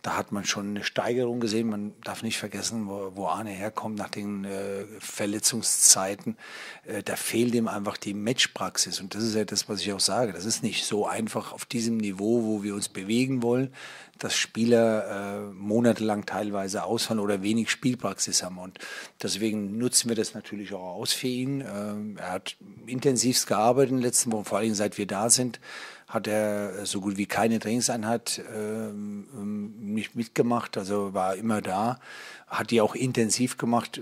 da 0.00 0.16
hat 0.16 0.32
man 0.32 0.46
schon 0.46 0.70
eine 0.70 0.84
Steigerung 0.84 1.40
gesehen. 1.40 1.68
Man 1.68 1.92
darf 2.02 2.22
nicht 2.22 2.38
vergessen, 2.38 2.88
wo, 2.88 3.12
wo 3.14 3.26
Arne 3.26 3.50
herkommt 3.50 3.98
nach 3.98 4.08
den 4.08 4.46
äh, 4.46 4.84
Verletzungszeiten. 4.98 6.38
Äh, 6.86 7.02
da 7.02 7.16
fehlt 7.16 7.54
ihm 7.54 7.68
einfach 7.68 7.98
die 7.98 8.14
Matchpraxis. 8.14 9.00
Und 9.00 9.14
das 9.14 9.22
ist 9.22 9.34
ja 9.34 9.44
das, 9.44 9.68
was 9.68 9.82
ich 9.82 9.92
auch 9.92 10.00
sage. 10.00 10.32
Das 10.32 10.46
ist 10.46 10.62
nicht 10.62 10.86
so 10.86 11.06
einfach 11.06 11.52
auf 11.52 11.66
diesem 11.66 11.98
Niveau, 11.98 12.44
wo 12.44 12.62
wir 12.62 12.74
uns 12.74 12.88
bewegen 12.88 13.42
wollen, 13.42 13.74
dass 14.20 14.36
Spieler 14.36 15.48
äh, 15.48 15.52
monatelang 15.52 16.26
teilweise 16.26 16.84
ausfallen 16.84 17.20
oder 17.20 17.42
wenig 17.42 17.70
Spielpraxis 17.70 18.42
haben. 18.42 18.58
Und 18.58 18.78
deswegen 19.22 19.78
nutzen 19.78 20.08
wir 20.08 20.16
das 20.16 20.34
natürlich 20.34 20.72
auch 20.72 20.94
aus 20.96 21.12
für 21.12 21.26
ihn. 21.26 21.60
Ähm, 21.60 22.16
er 22.18 22.32
hat 22.32 22.56
intensivst 22.86 23.46
gearbeitet 23.46 23.90
in 23.90 23.96
den 23.96 24.04
letzten 24.04 24.32
Wochen, 24.32 24.44
vor 24.44 24.58
allem 24.58 24.74
seit 24.74 24.98
wir 24.98 25.06
da 25.06 25.30
sind 25.30 25.60
hat 26.10 26.26
er 26.26 26.84
so 26.86 27.00
gut 27.00 27.16
wie 27.16 27.26
keine 27.26 27.60
Trainingseinheit 27.60 28.42
ähm, 28.52 29.28
ähm, 29.32 29.74
nicht 29.78 30.16
mitgemacht, 30.16 30.76
also 30.76 31.14
war 31.14 31.36
immer 31.36 31.62
da, 31.62 32.00
hat 32.48 32.72
die 32.72 32.80
auch 32.80 32.96
intensiv 32.96 33.56
gemacht 33.58 34.00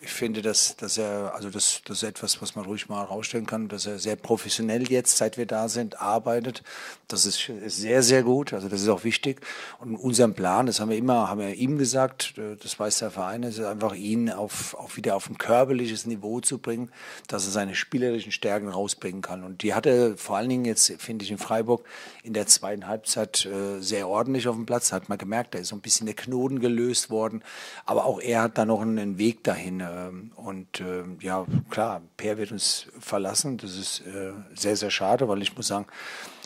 ich 0.00 0.10
finde, 0.10 0.42
dass, 0.42 0.76
dass 0.76 0.98
er, 0.98 1.34
also 1.34 1.50
das, 1.50 1.82
das 1.84 1.98
ist 1.98 2.08
etwas, 2.08 2.42
was 2.42 2.56
man 2.56 2.64
ruhig 2.64 2.88
mal 2.88 3.00
herausstellen 3.00 3.46
kann, 3.46 3.68
dass 3.68 3.86
er 3.86 3.98
sehr 3.98 4.16
professionell 4.16 4.90
jetzt, 4.90 5.16
seit 5.16 5.36
wir 5.36 5.46
da 5.46 5.68
sind, 5.68 6.00
arbeitet. 6.00 6.62
Das 7.08 7.26
ist, 7.26 7.50
sehr, 7.66 8.02
sehr 8.02 8.22
gut. 8.22 8.52
Also 8.52 8.68
das 8.68 8.82
ist 8.82 8.88
auch 8.88 9.04
wichtig. 9.04 9.40
Und 9.80 9.96
unseren 9.96 10.34
Plan, 10.34 10.66
das 10.66 10.80
haben 10.80 10.90
wir 10.90 10.96
immer, 10.96 11.28
haben 11.28 11.40
wir 11.40 11.54
ihm 11.54 11.78
gesagt, 11.78 12.34
das 12.62 12.78
weiß 12.78 12.98
der 12.98 13.10
Verein, 13.10 13.42
ist 13.42 13.60
einfach 13.60 13.94
ihn 13.94 14.30
auf, 14.30 14.74
auf 14.74 14.96
wieder 14.96 15.16
auf 15.16 15.28
ein 15.28 15.38
körperliches 15.38 16.06
Niveau 16.06 16.40
zu 16.40 16.58
bringen, 16.58 16.90
dass 17.28 17.44
er 17.46 17.52
seine 17.52 17.74
spielerischen 17.74 18.32
Stärken 18.32 18.68
rausbringen 18.68 19.22
kann. 19.22 19.44
Und 19.44 19.62
die 19.62 19.74
hat 19.74 19.86
er 19.86 20.16
vor 20.16 20.36
allen 20.36 20.48
Dingen 20.48 20.64
jetzt, 20.64 20.92
finde 20.98 21.24
ich, 21.24 21.30
in 21.30 21.38
Freiburg 21.38 21.84
in 22.22 22.34
der 22.34 22.46
zweiten 22.46 22.86
Halbzeit 22.86 23.46
äh, 23.46 23.80
sehr 23.80 24.08
ordentlich 24.08 24.48
auf 24.48 24.56
dem 24.56 24.66
Platz. 24.66 24.92
Hat 24.92 25.08
man 25.08 25.18
gemerkt, 25.18 25.54
da 25.54 25.58
ist 25.58 25.68
so 25.68 25.76
ein 25.76 25.80
bisschen 25.80 26.06
der 26.06 26.16
Knoten 26.16 26.60
gelöst 26.60 27.10
worden. 27.10 27.42
Aber 27.86 28.04
auch 28.04 28.20
er 28.20 28.42
hat 28.42 28.58
da 28.58 28.64
noch 28.64 28.80
einen 28.80 29.18
Weg 29.18 29.44
dahin 29.44 29.61
dahin. 29.62 29.80
Ähm, 29.80 30.32
und 30.36 30.80
ähm, 30.80 31.18
ja, 31.20 31.46
klar, 31.70 32.02
Per 32.16 32.38
wird 32.38 32.52
uns 32.52 32.88
verlassen. 32.98 33.58
Das 33.58 33.76
ist 33.76 34.00
äh, 34.00 34.32
sehr, 34.54 34.76
sehr 34.76 34.90
schade, 34.90 35.28
weil 35.28 35.42
ich 35.42 35.56
muss 35.56 35.68
sagen, 35.68 35.86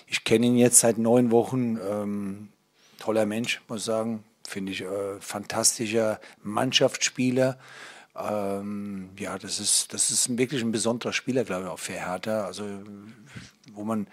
ich 0.06 0.24
kenne 0.24 0.46
ihn 0.46 0.56
jetzt 0.56 0.80
seit 0.80 0.98
neun 0.98 1.30
Wochen. 1.30 1.78
Ähm, 1.88 2.48
toller 2.98 3.26
Mensch, 3.26 3.62
muss 3.68 3.80
ich 3.80 3.84
sagen. 3.84 4.24
Finde 4.46 4.72
ich 4.72 4.82
äh, 4.82 5.20
fantastischer 5.20 6.20
Mannschaftsspieler. 6.42 7.58
Ähm, 8.16 9.10
ja, 9.18 9.38
das 9.38 9.58
ist, 9.58 9.92
das 9.92 10.10
ist 10.10 10.38
wirklich 10.38 10.62
ein 10.62 10.72
besonderer 10.72 11.12
Spieler, 11.12 11.44
glaube 11.44 11.64
ich, 11.64 11.70
auch 11.70 11.78
für 11.78 11.94
Hertha. 11.94 12.44
Also, 12.44 12.64
wo 13.72 13.84
man 13.84 14.06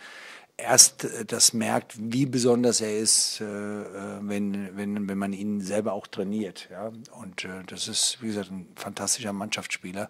erst 0.58 1.06
äh, 1.06 1.26
das 1.26 1.54
merkt, 1.54 1.96
wie 1.98 2.26
besonders 2.26 2.82
er 2.82 2.98
ist, 2.98 3.42
äh, 3.42 3.46
äh, 3.46 4.20
wenn, 4.22 4.76
wenn, 4.76 5.08
wenn 5.08 5.18
man 5.18 5.34
ihn 5.34 5.62
selber 5.62 5.94
auch 5.94 6.08
trainiert. 6.08 6.70
Ja? 6.72 6.92
Und 7.20 7.48
das 7.68 7.88
ist, 7.88 8.22
wie 8.22 8.28
gesagt, 8.28 8.52
ein 8.52 8.68
fantastischer 8.76 9.34
Mannschaftsspieler. 9.34 10.10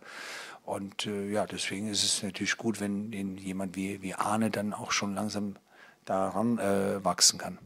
Und 0.66 1.06
ja, 1.06 1.46
deswegen 1.46 1.90
ist 1.90 2.06
es 2.06 2.24
natürlich 2.24 2.56
gut, 2.56 2.80
wenn 2.80 3.12
jemand 3.38 3.76
wie, 3.76 4.02
wie 4.02 4.14
Arne 4.14 4.50
dann 4.50 4.74
auch 4.74 4.94
schon 4.94 5.14
langsam 5.14 5.58
daran 6.06 6.58
äh, 6.58 7.04
wachsen 7.04 7.38
kann. 7.38 7.58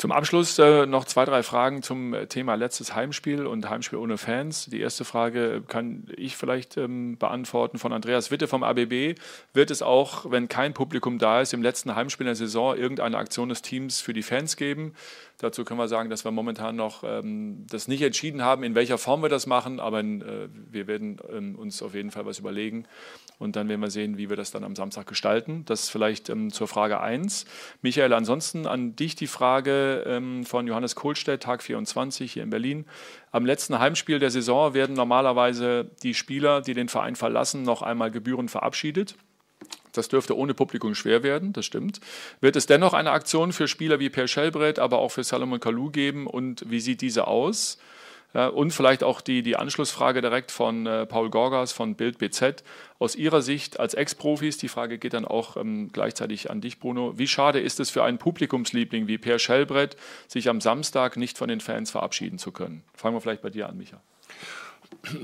Zum 0.00 0.12
Abschluss 0.12 0.58
äh, 0.58 0.86
noch 0.86 1.04
zwei, 1.04 1.26
drei 1.26 1.42
Fragen 1.42 1.82
zum 1.82 2.16
Thema 2.30 2.54
letztes 2.54 2.94
Heimspiel 2.94 3.46
und 3.46 3.68
Heimspiel 3.68 3.98
ohne 3.98 4.16
Fans. 4.16 4.64
Die 4.64 4.80
erste 4.80 5.04
Frage 5.04 5.62
kann 5.68 6.06
ich 6.16 6.38
vielleicht 6.38 6.78
ähm, 6.78 7.18
beantworten 7.18 7.76
von 7.76 7.92
Andreas 7.92 8.30
Witte 8.30 8.48
vom 8.48 8.62
ABB. 8.62 9.16
Wird 9.52 9.70
es 9.70 9.82
auch, 9.82 10.30
wenn 10.30 10.48
kein 10.48 10.72
Publikum 10.72 11.18
da 11.18 11.42
ist, 11.42 11.52
im 11.52 11.60
letzten 11.60 11.96
Heimspiel 11.96 12.24
der 12.24 12.34
Saison 12.34 12.78
irgendeine 12.78 13.18
Aktion 13.18 13.50
des 13.50 13.60
Teams 13.60 14.00
für 14.00 14.14
die 14.14 14.22
Fans 14.22 14.56
geben? 14.56 14.94
Dazu 15.40 15.64
können 15.64 15.80
wir 15.80 15.88
sagen, 15.88 16.10
dass 16.10 16.24
wir 16.24 16.30
momentan 16.30 16.76
noch 16.76 17.02
ähm, 17.02 17.64
das 17.70 17.88
nicht 17.88 18.02
entschieden 18.02 18.42
haben, 18.42 18.62
in 18.62 18.74
welcher 18.74 18.98
Form 18.98 19.22
wir 19.22 19.30
das 19.30 19.46
machen, 19.46 19.80
aber 19.80 20.00
äh, 20.00 20.48
wir 20.70 20.86
werden 20.86 21.16
ähm, 21.32 21.56
uns 21.56 21.82
auf 21.82 21.94
jeden 21.94 22.10
Fall 22.10 22.26
was 22.26 22.38
überlegen 22.38 22.84
und 23.38 23.56
dann 23.56 23.70
werden 23.70 23.80
wir 23.80 23.90
sehen, 23.90 24.18
wie 24.18 24.28
wir 24.28 24.36
das 24.36 24.50
dann 24.50 24.64
am 24.64 24.76
Samstag 24.76 25.06
gestalten. 25.06 25.64
Das 25.64 25.88
vielleicht 25.88 26.28
ähm, 26.28 26.52
zur 26.52 26.68
Frage 26.68 27.00
1. 27.00 27.46
Michael, 27.80 28.12
ansonsten 28.12 28.66
an 28.66 28.94
dich 28.96 29.16
die 29.16 29.26
Frage 29.26 30.04
ähm, 30.06 30.44
von 30.44 30.66
Johannes 30.66 30.94
Kohlstedt, 30.94 31.42
Tag 31.42 31.62
24 31.62 32.34
hier 32.34 32.42
in 32.42 32.50
Berlin. 32.50 32.84
Am 33.32 33.46
letzten 33.46 33.78
Heimspiel 33.78 34.18
der 34.18 34.30
Saison 34.30 34.74
werden 34.74 34.94
normalerweise 34.94 35.90
die 36.02 36.12
Spieler, 36.12 36.60
die 36.60 36.74
den 36.74 36.90
Verein 36.90 37.16
verlassen, 37.16 37.62
noch 37.62 37.80
einmal 37.80 38.10
gebührend 38.10 38.50
verabschiedet. 38.50 39.14
Das 39.92 40.08
dürfte 40.08 40.36
ohne 40.36 40.54
Publikum 40.54 40.94
schwer 40.94 41.22
werden, 41.22 41.52
das 41.52 41.66
stimmt. 41.66 42.00
Wird 42.40 42.56
es 42.56 42.66
dennoch 42.66 42.94
eine 42.94 43.10
Aktion 43.10 43.52
für 43.52 43.68
Spieler 43.68 43.98
wie 44.00 44.10
Per 44.10 44.28
Schellbrett, 44.28 44.78
aber 44.78 44.98
auch 44.98 45.10
für 45.10 45.24
Salomon 45.24 45.60
Kalou 45.60 45.90
geben 45.90 46.26
und 46.26 46.64
wie 46.68 46.80
sieht 46.80 47.00
diese 47.00 47.26
aus? 47.26 47.78
Und 48.32 48.70
vielleicht 48.70 49.02
auch 49.02 49.20
die, 49.20 49.42
die 49.42 49.56
Anschlussfrage 49.56 50.20
direkt 50.20 50.52
von 50.52 50.86
äh, 50.86 51.04
Paul 51.04 51.30
Gorgas 51.30 51.72
von 51.72 51.96
Bild 51.96 52.18
BZ. 52.18 52.62
Aus 53.00 53.16
Ihrer 53.16 53.42
Sicht 53.42 53.80
als 53.80 53.94
Ex-Profis, 53.94 54.56
die 54.56 54.68
Frage 54.68 54.98
geht 54.98 55.14
dann 55.14 55.24
auch 55.24 55.56
ähm, 55.56 55.90
gleichzeitig 55.92 56.48
an 56.48 56.60
dich, 56.60 56.78
Bruno. 56.78 57.18
Wie 57.18 57.26
schade 57.26 57.58
ist 57.58 57.80
es 57.80 57.90
für 57.90 58.04
einen 58.04 58.18
Publikumsliebling 58.18 59.08
wie 59.08 59.18
Per 59.18 59.40
Schellbrett, 59.40 59.96
sich 60.28 60.48
am 60.48 60.60
Samstag 60.60 61.16
nicht 61.16 61.38
von 61.38 61.48
den 61.48 61.60
Fans 61.60 61.90
verabschieden 61.90 62.38
zu 62.38 62.52
können? 62.52 62.84
Fangen 62.94 63.16
wir 63.16 63.20
vielleicht 63.20 63.42
bei 63.42 63.50
dir 63.50 63.68
an, 63.68 63.76
Micha. 63.76 64.00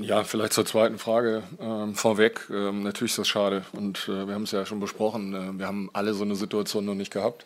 Ja, 0.01 0.23
vielleicht 0.23 0.53
zur 0.53 0.65
zweiten 0.65 0.97
Frage 0.97 1.43
ähm, 1.59 1.93
vorweg. 1.95 2.47
Ähm, 2.49 2.83
natürlich 2.83 3.11
ist 3.11 3.19
das 3.19 3.27
schade 3.27 3.63
und 3.73 4.07
äh, 4.07 4.27
wir 4.27 4.33
haben 4.33 4.43
es 4.43 4.51
ja 4.51 4.65
schon 4.65 4.79
besprochen. 4.79 5.33
Äh, 5.33 5.59
wir 5.59 5.67
haben 5.67 5.89
alle 5.93 6.13
so 6.13 6.23
eine 6.23 6.35
Situation 6.35 6.85
noch 6.85 6.95
nicht 6.95 7.13
gehabt. 7.13 7.45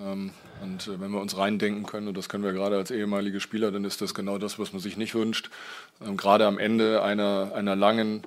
Ähm, 0.00 0.30
und 0.62 0.86
äh, 0.86 1.00
wenn 1.00 1.10
wir 1.10 1.20
uns 1.20 1.36
reindenken 1.36 1.86
können, 1.86 2.08
und 2.08 2.16
das 2.16 2.28
können 2.28 2.44
wir 2.44 2.52
gerade 2.52 2.76
als 2.76 2.90
ehemalige 2.90 3.40
Spieler, 3.40 3.70
dann 3.70 3.84
ist 3.84 4.00
das 4.00 4.14
genau 4.14 4.38
das, 4.38 4.58
was 4.58 4.72
man 4.72 4.80
sich 4.80 4.96
nicht 4.96 5.14
wünscht. 5.14 5.50
Ähm, 6.04 6.16
gerade 6.16 6.46
am 6.46 6.58
Ende 6.58 7.02
einer, 7.02 7.52
einer 7.54 7.76
langen 7.76 8.22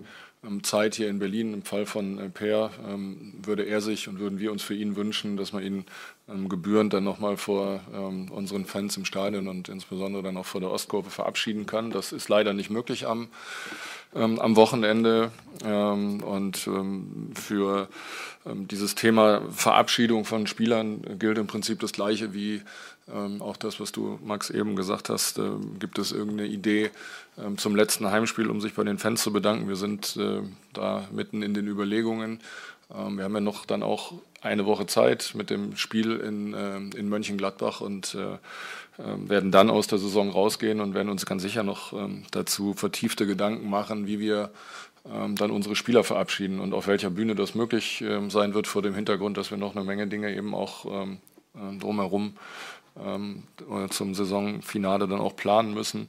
Zeit 0.63 0.95
hier 0.95 1.09
in 1.09 1.19
Berlin. 1.19 1.53
Im 1.53 1.63
Fall 1.63 1.85
von 1.85 2.19
äh, 2.19 2.29
Per 2.29 2.71
ähm, 2.87 3.33
würde 3.43 3.63
er 3.63 3.81
sich 3.81 4.07
und 4.07 4.19
würden 4.19 4.39
wir 4.39 4.51
uns 4.51 4.63
für 4.63 4.75
ihn 4.75 4.95
wünschen, 4.95 5.37
dass 5.37 5.53
man 5.53 5.63
ihn 5.63 5.85
ähm, 6.29 6.49
gebührend 6.49 6.93
dann 6.93 7.03
nochmal 7.03 7.37
vor 7.37 7.81
ähm, 7.93 8.31
unseren 8.31 8.65
Fans 8.65 8.97
im 8.97 9.05
Stadion 9.05 9.47
und 9.47 9.69
insbesondere 9.69 10.23
dann 10.23 10.37
auch 10.37 10.45
vor 10.45 10.61
der 10.61 10.71
Ostkurve 10.71 11.09
verabschieden 11.09 11.65
kann. 11.65 11.91
Das 11.91 12.11
ist 12.11 12.29
leider 12.29 12.53
nicht 12.53 12.69
möglich 12.69 13.07
am, 13.07 13.27
ähm, 14.15 14.39
am 14.39 14.55
Wochenende. 14.55 15.31
Ähm, 15.63 16.21
und 16.23 16.69
für 17.35 17.87
dieses 18.45 18.93
Thema 18.93 19.41
Verabschiedung 19.49 20.23
von 20.23 20.45
Spielern 20.45 21.17
gilt 21.17 21.39
im 21.39 21.47
Prinzip 21.47 21.79
das 21.79 21.93
Gleiche 21.93 22.33
wie 22.33 22.61
ähm, 23.11 23.41
auch 23.41 23.57
das, 23.57 23.79
was 23.79 23.91
du, 23.91 24.19
Max, 24.23 24.49
eben 24.49 24.75
gesagt 24.75 25.09
hast, 25.09 25.37
äh, 25.37 25.51
gibt 25.79 25.99
es 25.99 26.11
irgendeine 26.11 26.49
Idee 26.49 26.89
ähm, 27.37 27.57
zum 27.57 27.75
letzten 27.75 28.09
Heimspiel, 28.09 28.49
um 28.49 28.61
sich 28.61 28.73
bei 28.73 28.83
den 28.83 28.97
Fans 28.97 29.21
zu 29.21 29.31
bedanken? 29.31 29.67
Wir 29.67 29.75
sind 29.75 30.17
äh, 30.17 30.41
da 30.73 31.07
mitten 31.11 31.43
in 31.43 31.53
den 31.53 31.67
Überlegungen. 31.67 32.39
Ähm, 32.93 33.17
wir 33.17 33.25
haben 33.25 33.35
ja 33.35 33.41
noch 33.41 33.65
dann 33.65 33.83
auch 33.83 34.13
eine 34.41 34.65
Woche 34.65 34.87
Zeit 34.87 35.33
mit 35.35 35.51
dem 35.51 35.77
Spiel 35.77 36.15
in, 36.17 36.53
äh, 36.53 36.77
in 36.97 37.09
Mönchengladbach 37.09 37.81
und 37.81 38.15
äh, 38.15 38.37
ähm, 39.03 39.29
werden 39.29 39.51
dann 39.51 39.69
aus 39.69 39.85
der 39.85 39.99
Saison 39.99 40.29
rausgehen 40.29 40.81
und 40.81 40.95
werden 40.95 41.09
uns 41.09 41.27
ganz 41.27 41.43
sicher 41.43 41.61
noch 41.61 41.93
ähm, 41.93 42.23
dazu 42.31 42.73
vertiefte 42.73 43.27
Gedanken 43.27 43.69
machen, 43.69 44.07
wie 44.07 44.19
wir 44.19 44.49
ähm, 45.11 45.35
dann 45.35 45.51
unsere 45.51 45.75
Spieler 45.75 46.03
verabschieden 46.03 46.59
und 46.59 46.73
auf 46.73 46.87
welcher 46.87 47.11
Bühne 47.11 47.35
das 47.35 47.53
möglich 47.53 48.03
sein 48.29 48.55
wird 48.55 48.65
vor 48.65 48.81
dem 48.81 48.95
Hintergrund, 48.95 49.37
dass 49.37 49.51
wir 49.51 49.57
noch 49.57 49.75
eine 49.75 49.85
Menge 49.85 50.07
Dinge 50.07 50.35
eben 50.35 50.55
auch 50.55 50.85
äh, 50.85 51.79
drumherum 51.79 52.33
ähm, 52.99 53.43
zum 53.89 54.15
Saisonfinale 54.15 55.07
dann 55.07 55.19
auch 55.19 55.35
planen 55.35 55.73
müssen. 55.73 56.07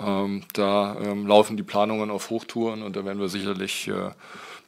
Ähm, 0.00 0.44
da 0.52 0.96
ähm, 1.00 1.26
laufen 1.26 1.56
die 1.56 1.62
Planungen 1.62 2.10
auf 2.10 2.30
Hochtouren 2.30 2.82
und 2.82 2.94
da 2.96 3.04
werden 3.04 3.18
wir 3.18 3.28
sicherlich 3.28 3.88
äh, 3.88 4.10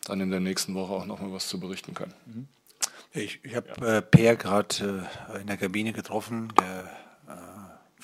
dann 0.04 0.20
in 0.20 0.30
der 0.30 0.40
nächsten 0.40 0.74
Woche 0.74 0.92
auch 0.92 1.06
noch 1.06 1.20
mal 1.20 1.32
was 1.32 1.48
zu 1.48 1.60
berichten 1.60 1.94
können. 1.94 2.14
Mhm. 2.26 2.48
Ich, 3.12 3.40
ich 3.42 3.56
habe 3.56 3.68
äh, 3.86 4.02
Per 4.02 4.36
gerade 4.36 5.06
äh, 5.32 5.40
in 5.40 5.46
der 5.46 5.56
Kabine 5.56 5.92
getroffen, 5.92 6.52
der 6.58 6.84
äh, 6.84 7.09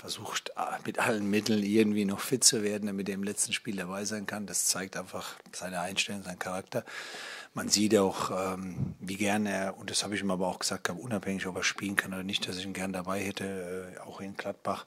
versucht 0.06 0.50
äh, 0.56 0.62
mit 0.84 0.98
allen 0.98 1.28
Mitteln 1.28 1.62
irgendwie 1.62 2.04
noch 2.04 2.20
fit 2.20 2.44
zu 2.44 2.62
werden, 2.62 2.86
damit 2.86 3.08
er 3.08 3.14
im 3.14 3.24
letzten 3.24 3.52
Spiel 3.52 3.76
dabei 3.76 4.04
sein 4.04 4.26
kann. 4.26 4.46
Das 4.46 4.66
zeigt 4.66 4.96
einfach 4.96 5.34
seine 5.52 5.80
Einstellung, 5.80 6.22
seinen 6.22 6.38
Charakter 6.38 6.84
man 7.56 7.70
sieht 7.70 7.96
auch, 7.96 8.30
ähm, 8.30 8.94
wie 9.00 9.16
gerne 9.16 9.50
er, 9.50 9.78
und 9.78 9.88
das 9.88 10.04
habe 10.04 10.14
ich 10.14 10.20
ihm 10.20 10.30
aber 10.30 10.46
auch 10.46 10.58
gesagt, 10.58 10.90
unabhängig, 10.90 11.46
ob 11.46 11.56
er 11.56 11.62
spielen 11.62 11.96
kann 11.96 12.12
oder 12.12 12.22
nicht, 12.22 12.46
dass 12.46 12.58
ich 12.58 12.66
ihn 12.66 12.74
gern 12.74 12.92
dabei 12.92 13.20
hätte, 13.20 13.94
äh, 13.96 14.00
auch 14.00 14.20
in 14.20 14.36
Gladbach. 14.36 14.84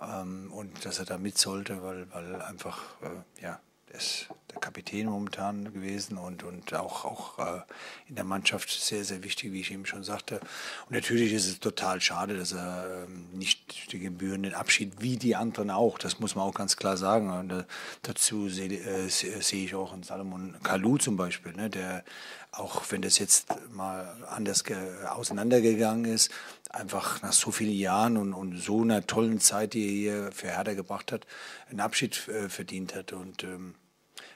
Ähm, 0.00 0.52
und 0.52 0.84
dass 0.84 0.98
er 0.98 1.04
da 1.04 1.16
mit 1.16 1.38
sollte, 1.38 1.80
weil, 1.84 2.12
weil 2.12 2.42
einfach, 2.42 3.00
äh, 3.02 3.42
ja, 3.42 3.60
ist 3.92 4.26
der 4.52 4.60
Kapitän 4.60 5.06
momentan 5.06 5.72
gewesen 5.72 6.18
und, 6.18 6.42
und 6.42 6.72
auch, 6.74 7.04
auch 7.04 7.38
äh, 7.38 7.60
in 8.08 8.14
der 8.14 8.24
Mannschaft 8.24 8.70
sehr, 8.70 9.04
sehr 9.04 9.22
wichtig, 9.22 9.52
wie 9.52 9.60
ich 9.60 9.72
eben 9.72 9.86
schon 9.86 10.04
sagte. 10.04 10.40
Und 10.88 10.92
natürlich 10.92 11.32
ist 11.32 11.48
es 11.48 11.60
total 11.60 12.00
schade, 12.00 12.36
dass 12.36 12.52
er 12.52 13.04
ähm, 13.04 13.26
nicht 13.32 13.92
die 13.92 13.98
gebührenden 13.98 14.54
Abschied, 14.54 15.00
wie 15.00 15.16
die 15.16 15.36
anderen 15.36 15.70
auch, 15.70 15.98
das 15.98 16.20
muss 16.20 16.34
man 16.34 16.44
auch 16.44 16.54
ganz 16.54 16.76
klar 16.76 16.96
sagen. 16.96 17.30
Und 17.30 17.50
äh, 17.50 17.64
dazu 18.02 18.48
sehe 18.48 18.68
äh, 18.68 19.08
seh 19.08 19.64
ich 19.64 19.74
auch 19.74 19.92
einen 19.92 20.02
Salomon 20.02 20.56
Kalou 20.62 20.98
zum 20.98 21.16
Beispiel, 21.16 21.52
ne, 21.52 21.70
der 21.70 22.04
auch 22.52 22.82
wenn 22.90 23.00
das 23.00 23.18
jetzt 23.18 23.46
mal 23.70 24.14
anders 24.28 24.62
auseinandergegangen 25.08 26.04
ist, 26.04 26.30
einfach 26.68 27.22
nach 27.22 27.32
so 27.32 27.50
vielen 27.50 27.72
Jahren 27.72 28.18
und, 28.18 28.34
und, 28.34 28.58
so 28.58 28.82
einer 28.82 29.06
tollen 29.06 29.40
Zeit, 29.40 29.72
die 29.72 29.86
er 29.86 29.90
hier 29.90 30.32
für 30.32 30.48
Hertha 30.48 30.74
gebracht 30.74 31.12
hat, 31.12 31.26
einen 31.70 31.80
Abschied 31.80 32.28
äh, 32.28 32.48
verdient 32.50 32.94
hat. 32.94 33.12
Und 33.12 33.42
ähm, 33.44 33.74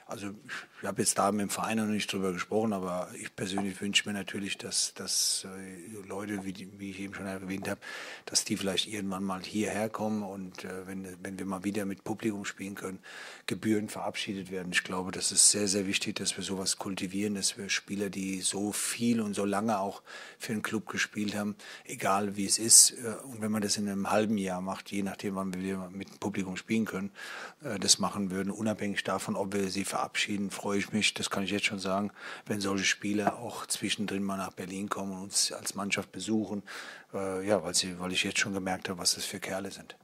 also 0.07 0.33
ich 0.79 0.87
habe 0.87 1.01
jetzt 1.01 1.17
da 1.17 1.31
mit 1.31 1.41
dem 1.41 1.49
Verein 1.49 1.77
noch 1.77 1.85
nicht 1.85 2.11
drüber 2.11 2.31
gesprochen, 2.31 2.71
aber 2.71 3.09
ich 3.19 3.35
persönlich 3.35 3.81
wünsche 3.81 4.07
mir 4.07 4.13
natürlich, 4.13 4.57
dass, 4.57 4.93
dass 4.93 5.45
äh, 5.45 6.07
Leute, 6.07 6.45
wie, 6.45 6.69
wie, 6.77 6.91
ich 6.91 6.99
eben 6.99 7.15
schon 7.15 7.25
erwähnt 7.25 7.67
habe, 7.67 7.79
dass 8.25 8.45
die 8.45 8.57
vielleicht 8.57 8.87
irgendwann 8.87 9.23
mal 9.23 9.41
hierher 9.41 9.89
kommen 9.89 10.21
und 10.21 10.63
äh, 10.63 10.85
wenn, 10.85 11.17
wenn 11.23 11.39
wir 11.39 11.45
mal 11.45 11.63
wieder 11.63 11.85
mit 11.85 12.03
Publikum 12.03 12.45
spielen 12.45 12.75
können, 12.75 12.99
Gebühren 13.47 13.89
verabschiedet 13.89 14.51
werden. 14.51 14.71
Ich 14.71 14.83
glaube, 14.83 15.11
das 15.11 15.31
ist 15.31 15.49
sehr, 15.49 15.67
sehr 15.67 15.87
wichtig, 15.87 16.15
dass 16.15 16.37
wir 16.37 16.43
sowas 16.43 16.77
kultivieren, 16.77 17.33
dass 17.33 17.57
wir 17.57 17.69
Spieler, 17.69 18.09
die 18.09 18.41
so 18.41 18.71
viel 18.71 19.19
und 19.19 19.33
so 19.33 19.45
lange 19.45 19.79
auch 19.79 20.03
für 20.37 20.53
einen 20.53 20.61
Club 20.61 20.87
gespielt 20.87 21.35
haben, 21.35 21.55
egal 21.85 22.37
wie 22.37 22.45
es 22.45 22.59
ist, 22.59 22.91
äh, 22.91 23.15
und 23.25 23.41
wenn 23.41 23.51
man 23.51 23.63
das 23.63 23.77
in 23.77 23.89
einem 23.89 24.11
halben 24.11 24.37
Jahr 24.37 24.61
macht, 24.61 24.91
je 24.91 25.01
nachdem, 25.01 25.35
wann 25.35 25.53
wir 25.55 25.89
mit 25.91 26.19
Publikum 26.19 26.55
spielen 26.55 26.85
können, 26.85 27.11
äh, 27.63 27.79
das 27.79 27.97
machen 27.97 28.29
würden, 28.29 28.51
unabhängig 28.51 29.03
davon, 29.03 29.35
ob 29.35 29.53
wir 29.53 29.69
sie 29.69 29.83
verabschieden, 29.83 29.96
freue 30.49 30.79
ich 30.79 30.91
mich, 30.91 31.13
das 31.13 31.29
kann 31.29 31.43
ich 31.43 31.51
jetzt 31.51 31.65
schon 31.65 31.79
sagen, 31.79 32.11
wenn 32.45 32.61
solche 32.61 32.85
Spieler 32.85 33.37
auch 33.37 33.65
zwischendrin 33.65 34.23
mal 34.23 34.37
nach 34.37 34.51
Berlin 34.51 34.89
kommen 34.89 35.13
und 35.13 35.23
uns 35.23 35.51
als 35.51 35.75
Mannschaft 35.75 36.11
besuchen, 36.11 36.63
äh, 37.13 37.47
ja, 37.47 37.63
weil, 37.63 37.73
sie, 37.73 37.99
weil 37.99 38.11
ich 38.11 38.23
jetzt 38.23 38.39
schon 38.39 38.53
gemerkt 38.53 38.89
habe, 38.89 38.99
was 38.99 39.15
das 39.15 39.25
für 39.25 39.39
Kerle 39.39 39.71
sind. 39.71 39.95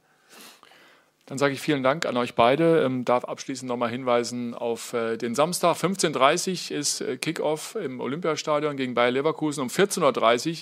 Dann 1.26 1.38
sage 1.38 1.54
ich 1.54 1.60
vielen 1.60 1.82
Dank 1.82 2.04
an 2.04 2.18
euch 2.18 2.34
beide. 2.34 2.82
Ähm, 2.84 3.06
darf 3.06 3.24
abschließend 3.24 3.66
nochmal 3.68 3.88
hinweisen 3.88 4.52
auf 4.52 4.92
äh, 4.92 5.16
den 5.16 5.34
Samstag. 5.34 5.76
15.30 5.76 6.70
Uhr 6.70 6.78
ist 6.78 7.00
äh, 7.00 7.16
Kickoff 7.16 7.76
im 7.76 8.00
Olympiastadion 8.00 8.76
gegen 8.76 8.92
Bayer 8.94 9.10
Leverkusen. 9.10 9.62
Um 9.62 9.68
14.30 9.68 10.50
Uhr 10.50 10.56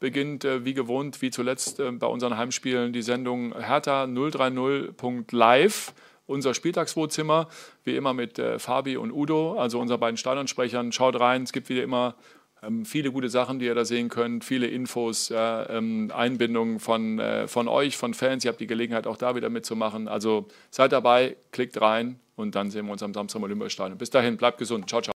beginnt 0.00 0.44
äh, 0.44 0.64
wie 0.64 0.74
gewohnt, 0.74 1.22
wie 1.22 1.30
zuletzt 1.30 1.78
äh, 1.78 1.92
bei 1.92 2.08
unseren 2.08 2.36
Heimspielen, 2.36 2.92
die 2.92 3.02
Sendung 3.02 3.56
Hertha 3.56 4.04
030.live 4.04 5.92
unser 6.30 6.54
Spieltagswohnzimmer, 6.54 7.48
wie 7.84 7.96
immer 7.96 8.14
mit 8.14 8.38
äh, 8.38 8.58
Fabi 8.58 8.96
und 8.96 9.12
Udo, 9.12 9.58
also 9.58 9.78
unseren 9.80 10.00
beiden 10.00 10.16
Stadionsprechern. 10.16 10.92
Schaut 10.92 11.18
rein, 11.18 11.42
es 11.42 11.52
gibt 11.52 11.68
wieder 11.68 11.82
immer 11.82 12.14
ähm, 12.62 12.84
viele 12.84 13.10
gute 13.10 13.28
Sachen, 13.28 13.58
die 13.58 13.66
ihr 13.66 13.74
da 13.74 13.84
sehen 13.84 14.08
könnt, 14.08 14.44
viele 14.44 14.66
Infos, 14.66 15.30
ja, 15.30 15.68
ähm, 15.70 16.12
Einbindungen 16.14 16.78
von, 16.78 17.18
äh, 17.18 17.48
von 17.48 17.68
euch, 17.68 17.96
von 17.96 18.14
Fans. 18.14 18.44
Ihr 18.44 18.50
habt 18.50 18.60
die 18.60 18.66
Gelegenheit, 18.66 19.06
auch 19.06 19.16
da 19.16 19.34
wieder 19.34 19.48
mitzumachen. 19.48 20.08
Also 20.08 20.46
seid 20.70 20.92
dabei, 20.92 21.36
klickt 21.52 21.80
rein 21.80 22.20
und 22.36 22.54
dann 22.54 22.70
sehen 22.70 22.86
wir 22.86 22.92
uns 22.92 23.02
am 23.02 23.14
Samstag 23.14 23.38
im 23.38 23.44
Olympiastadion. 23.44 23.98
Bis 23.98 24.10
dahin, 24.10 24.36
bleibt 24.36 24.58
gesund. 24.58 24.88
Ciao, 24.88 25.00
ciao. 25.00 25.08